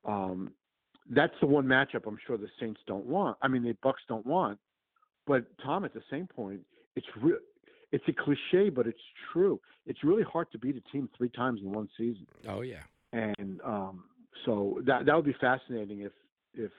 [0.05, 0.53] Um,
[1.11, 3.37] that's the one matchup I'm sure the Saints don't want.
[3.43, 4.59] I mean, the Bucs don't want.
[5.29, 6.63] But Tom, at the same point,
[6.97, 7.37] it's real.
[7.93, 8.99] It's a cliche, but it's
[9.33, 9.61] true.
[9.87, 12.27] It's really hard to beat a team three times in one season.
[12.49, 12.83] Oh yeah.
[13.13, 14.05] And um,
[14.45, 16.13] so that that would be fascinating if
[16.55, 16.73] if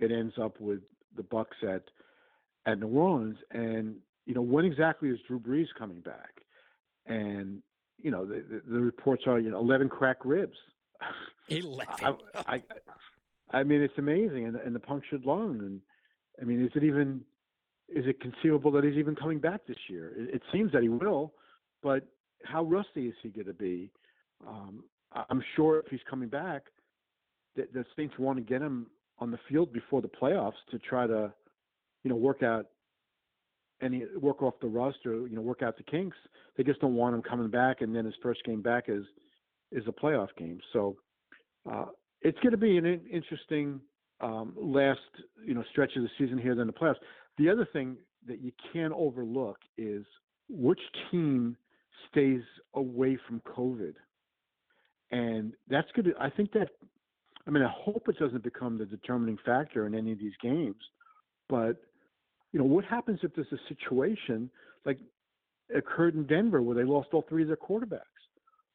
[0.00, 0.80] it ends up with
[1.16, 1.84] the Bucs at
[2.66, 3.38] at New Orleans.
[3.52, 3.96] And
[4.26, 6.42] you know, when exactly is Drew Brees coming back?
[7.06, 7.62] And
[7.98, 10.56] you know, the, the, the reports are you know eleven cracked ribs.
[11.48, 12.16] Eleven.
[12.34, 12.62] I, I,
[13.58, 15.80] I mean, it's amazing, and, and the punctured lung, and
[16.40, 17.22] I mean, is it even
[17.88, 20.12] is it conceivable that he's even coming back this year?
[20.16, 21.32] It, it seems that he will,
[21.82, 22.06] but
[22.44, 23.90] how rusty is he going to be?
[24.46, 24.84] Um,
[25.28, 26.62] I'm sure if he's coming back,
[27.56, 28.86] the, the Saints want to get him
[29.18, 31.32] on the field before the playoffs to try to,
[32.02, 32.66] you know, work out
[33.82, 36.16] any work off the rust or you know work out the kinks.
[36.56, 39.04] They just don't want him coming back, and then his first game back is
[39.70, 40.60] is a playoff game.
[40.72, 40.96] So
[41.70, 41.86] uh,
[42.22, 43.80] it's going to be an interesting
[44.20, 45.00] um, last
[45.44, 46.96] you know stretch of the season here than the playoffs.
[47.38, 50.04] The other thing that you can't overlook is
[50.48, 50.80] which
[51.10, 51.56] team
[52.10, 52.42] stays
[52.74, 53.94] away from COVID.
[55.10, 56.14] And that's good.
[56.20, 56.68] I think that,
[57.46, 60.76] I mean, I hope it doesn't become the determining factor in any of these games.
[61.48, 61.76] But,
[62.52, 64.50] you know, what happens if there's a situation
[64.84, 64.98] like
[65.74, 68.00] occurred in Denver where they lost all three of their quarterbacks?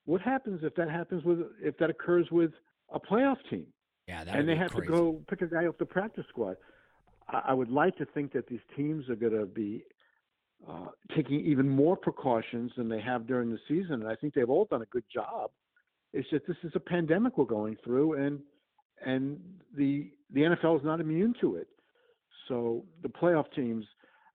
[0.08, 2.52] what happens if that happens with if that occurs with
[2.92, 3.68] a playoff team?
[4.08, 4.88] Yeah, that and they have crazy.
[4.88, 6.56] to go pick a guy off the practice squad.
[7.30, 9.84] I, would like to think that these teams are going to be
[10.68, 14.50] uh, taking even more precautions than they have during the season, and I think they've
[14.50, 15.52] all done a good job.
[16.14, 18.40] It's just this is a pandemic we're going through, and
[19.06, 19.40] and
[19.76, 21.68] the the NFL is not immune to it.
[22.48, 23.86] So the playoff teams,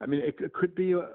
[0.01, 1.09] I mean, it, it could be a,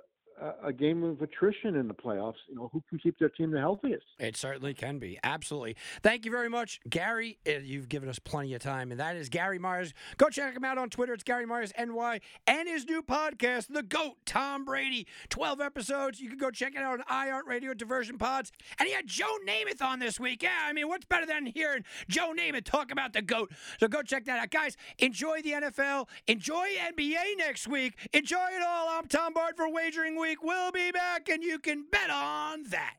[0.63, 2.35] a game of attrition in the playoffs.
[2.47, 4.05] You know, who can keep their team the healthiest?
[4.19, 5.17] It certainly can be.
[5.23, 5.75] Absolutely.
[6.03, 7.37] Thank you very much, Gary.
[7.47, 9.93] Uh, You've given us plenty of time, and that is Gary Myers.
[10.17, 11.13] Go check him out on Twitter.
[11.13, 15.07] It's Gary Myers NY and his new podcast, The Goat, Tom Brady.
[15.29, 16.19] 12 episodes.
[16.19, 18.51] You can go check it out on iHeartRadio Diversion Pods.
[18.79, 20.43] And he had Joe Namath on this week.
[20.43, 23.51] Yeah, I mean, what's better than hearing Joe Namath talk about the GOAT?
[23.79, 24.51] So go check that out.
[24.51, 26.07] Guys, enjoy the NFL.
[26.27, 27.95] Enjoy NBA next week.
[28.13, 28.89] Enjoy it all.
[28.89, 30.26] I'm Tom Barton for Wagering Week.
[30.43, 32.95] We'll be back, and you can bet on that.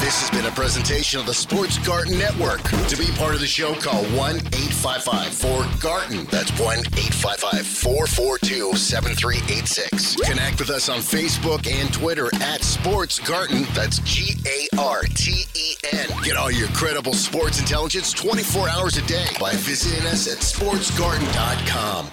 [0.00, 2.62] This has been a presentation of the Sports Garten Network.
[2.88, 6.26] To be part of the show, call 1 855 4 Garten.
[6.30, 10.16] That's 1 855 442 7386.
[10.16, 13.64] Connect with us on Facebook and Twitter at Sports Garten.
[13.72, 16.08] That's G A R T E N.
[16.22, 22.10] Get all your credible sports intelligence 24 hours a day by visiting us at sportsgarten.com.